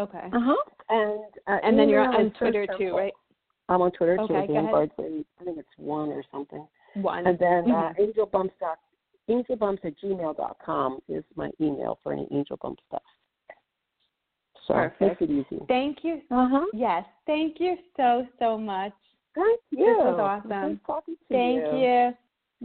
Okay. 0.00 0.28
Uh 0.32 0.40
huh. 0.40 0.56
And 0.88 1.24
uh, 1.46 1.58
and 1.66 1.78
then 1.78 1.88
you're 1.88 2.02
email 2.04 2.20
on 2.20 2.30
Twitter 2.32 2.66
Search 2.68 2.78
too, 2.78 2.92
right? 2.96 3.12
I'm 3.68 3.80
on 3.82 3.92
Twitter 3.92 4.18
Okay, 4.20 4.26
too. 4.26 4.46
go 4.48 4.54
Dan 4.54 4.56
ahead. 4.64 4.72
Bardsley. 4.72 5.24
I 5.40 5.44
think 5.44 5.58
it's 5.58 5.68
one 5.76 6.08
or 6.08 6.22
something. 6.32 6.66
One. 6.94 7.26
And 7.26 7.38
then 7.38 7.70
uh, 7.70 7.92
Mhm. 7.92 8.00
Angel 8.00 8.26
Bumps 8.26 8.54
dot 8.60 8.78
Angel 9.28 9.56
Bumps 9.56 9.82
at 9.84 9.96
gmail 9.98 10.36
dot 10.36 10.56
com 10.64 11.00
is 11.08 11.24
my 11.36 11.50
email 11.60 11.98
for 12.02 12.12
any 12.12 12.26
Angel 12.32 12.56
Bump 12.60 12.78
stuff. 12.88 13.02
So 14.66 14.74
Perfect. 14.74 15.00
makes 15.00 15.22
it 15.22 15.30
easy. 15.30 15.64
Thank 15.68 16.04
you. 16.04 16.20
Uh 16.30 16.48
huh. 16.48 16.66
Yes, 16.72 17.04
thank 17.26 17.58
you 17.60 17.76
so 17.96 18.26
so 18.38 18.58
much. 18.58 18.92
Thank 19.34 19.60
you. 19.70 19.78
This 19.78 19.96
was 20.04 20.20
awesome. 20.20 20.48
nice 20.50 20.76
talking 20.86 21.14
to 21.16 21.20
Thank 21.34 21.64
you. 21.72 21.78
you. 21.78 22.12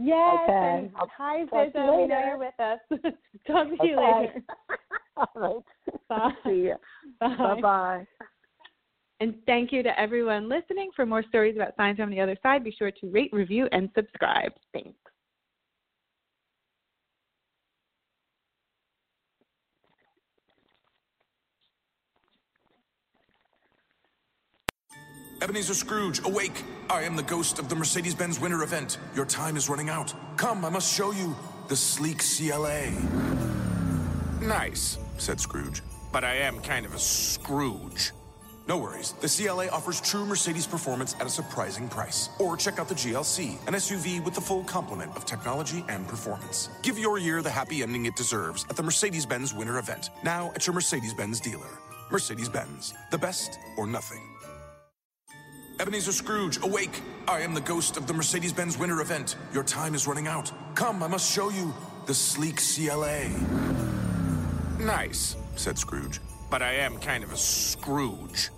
Yes, 0.00 0.40
Okay. 0.44 0.52
and 0.54 0.90
hi 1.16 1.44
talk 1.46 1.72
to 1.72 1.78
you 1.80 1.96
We 2.02 2.06
know 2.06 2.20
you're 2.20 2.38
with 2.38 2.60
us. 2.60 2.78
Talk 3.46 3.66
to 3.68 3.86
you 3.86 3.98
Okay. 3.98 4.20
later. 4.20 4.42
All 5.34 5.64
right. 5.86 5.98
Bye. 6.08 6.30
See 6.44 6.50
you. 6.50 6.74
Bye. 7.20 7.36
Bye 7.36 7.60
bye. 7.60 8.06
And 9.20 9.34
thank 9.46 9.72
you 9.72 9.82
to 9.82 10.00
everyone 10.00 10.48
listening. 10.48 10.90
For 10.94 11.04
more 11.04 11.24
stories 11.28 11.56
about 11.56 11.74
signs 11.76 11.98
on 11.98 12.08
the 12.08 12.20
other 12.20 12.36
side, 12.42 12.62
be 12.62 12.74
sure 12.76 12.92
to 12.92 13.10
rate, 13.10 13.30
review, 13.32 13.68
and 13.72 13.90
subscribe. 13.96 14.52
Thanks. 14.72 14.94
Ebenezer 25.40 25.74
Scrooge, 25.74 26.20
awake! 26.24 26.64
I 26.90 27.02
am 27.02 27.14
the 27.14 27.22
ghost 27.22 27.60
of 27.60 27.68
the 27.68 27.76
Mercedes 27.76 28.14
Benz 28.14 28.40
winter 28.40 28.64
event. 28.64 28.98
Your 29.14 29.24
time 29.24 29.56
is 29.56 29.68
running 29.68 29.88
out. 29.88 30.12
Come, 30.36 30.64
I 30.64 30.68
must 30.68 30.92
show 30.92 31.12
you 31.12 31.36
the 31.68 31.76
sleek 31.76 32.18
CLA. 32.18 32.90
Nice, 34.40 34.98
said 35.20 35.40
Scrooge, 35.40 35.82
but 36.12 36.24
I 36.24 36.34
am 36.34 36.60
kind 36.60 36.86
of 36.86 36.94
a 36.94 36.98
Scrooge. 36.98 38.12
No 38.66 38.76
worries, 38.76 39.12
the 39.20 39.28
CLA 39.28 39.68
offers 39.68 39.98
true 40.00 40.26
Mercedes 40.26 40.66
performance 40.66 41.14
at 41.20 41.26
a 41.26 41.30
surprising 41.30 41.88
price. 41.88 42.28
Or 42.38 42.56
check 42.56 42.78
out 42.78 42.88
the 42.88 42.94
GLC, 42.94 43.66
an 43.66 43.72
SUV 43.72 44.22
with 44.22 44.34
the 44.34 44.42
full 44.42 44.62
complement 44.64 45.16
of 45.16 45.24
technology 45.24 45.84
and 45.88 46.06
performance. 46.06 46.68
Give 46.82 46.98
your 46.98 47.18
year 47.18 47.40
the 47.40 47.50
happy 47.50 47.82
ending 47.82 48.04
it 48.04 48.14
deserves 48.14 48.66
at 48.68 48.76
the 48.76 48.82
Mercedes 48.82 49.24
Benz 49.24 49.54
winter 49.54 49.78
event, 49.78 50.10
now 50.22 50.52
at 50.54 50.66
your 50.66 50.74
Mercedes 50.74 51.14
Benz 51.14 51.40
dealer. 51.40 51.78
Mercedes 52.10 52.48
Benz, 52.48 52.92
the 53.10 53.18
best 53.18 53.58
or 53.78 53.86
nothing. 53.86 54.22
Ebenezer 55.80 56.12
Scrooge, 56.12 56.62
awake! 56.62 57.00
I 57.28 57.40
am 57.40 57.54
the 57.54 57.60
ghost 57.60 57.96
of 57.96 58.06
the 58.06 58.12
Mercedes 58.12 58.52
Benz 58.52 58.76
winter 58.76 59.00
event. 59.00 59.36
Your 59.54 59.62
time 59.62 59.94
is 59.94 60.06
running 60.06 60.26
out. 60.26 60.50
Come, 60.74 61.02
I 61.02 61.06
must 61.06 61.32
show 61.32 61.50
you 61.50 61.72
the 62.06 62.14
sleek 62.14 62.60
CLA. 62.60 64.07
Nice, 64.78 65.34
said 65.56 65.76
Scrooge, 65.76 66.20
but 66.50 66.62
I 66.62 66.72
am 66.72 66.98
kind 66.98 67.24
of 67.24 67.32
a 67.32 67.36
Scrooge. 67.36 68.50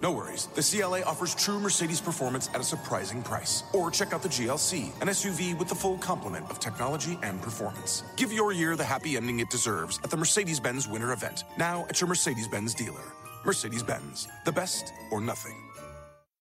No 0.00 0.12
worries, 0.12 0.46
the 0.54 0.62
CLA 0.62 1.02
offers 1.02 1.34
true 1.34 1.58
Mercedes 1.58 2.00
performance 2.00 2.48
at 2.54 2.60
a 2.60 2.64
surprising 2.64 3.22
price. 3.22 3.64
Or 3.72 3.90
check 3.90 4.12
out 4.12 4.22
the 4.22 4.28
GLC, 4.28 4.92
an 5.00 5.08
SUV 5.08 5.58
with 5.58 5.68
the 5.68 5.74
full 5.74 5.98
complement 5.98 6.48
of 6.48 6.60
technology 6.60 7.18
and 7.22 7.42
performance. 7.42 8.04
Give 8.16 8.32
your 8.32 8.52
year 8.52 8.76
the 8.76 8.84
happy 8.84 9.16
ending 9.16 9.40
it 9.40 9.50
deserves 9.50 9.98
at 10.04 10.10
the 10.10 10.16
Mercedes 10.16 10.60
Benz 10.60 10.86
winter 10.86 11.12
event, 11.12 11.42
now 11.58 11.86
at 11.88 12.00
your 12.00 12.06
Mercedes 12.06 12.46
Benz 12.46 12.72
dealer. 12.72 13.12
Mercedes 13.44 13.82
Benz, 13.82 14.28
the 14.44 14.52
best 14.52 14.92
or 15.10 15.20
nothing. 15.20 15.56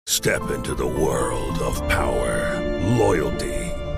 Step 0.06 0.50
into 0.50 0.74
the 0.74 0.86
world 0.86 1.58
of 1.58 1.86
power, 1.88 2.80
loyalty, 2.96 3.57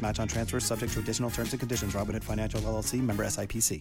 Match 0.00 0.20
on 0.20 0.28
transfers 0.28 0.64
subject 0.64 0.92
to 0.92 1.00
additional 1.00 1.30
terms 1.30 1.52
and 1.52 1.60
conditions. 1.60 1.94
Robinhood 1.94 2.24
Financial 2.24 2.60
LLC 2.60 3.00
member 3.00 3.24
SIPC. 3.24 3.80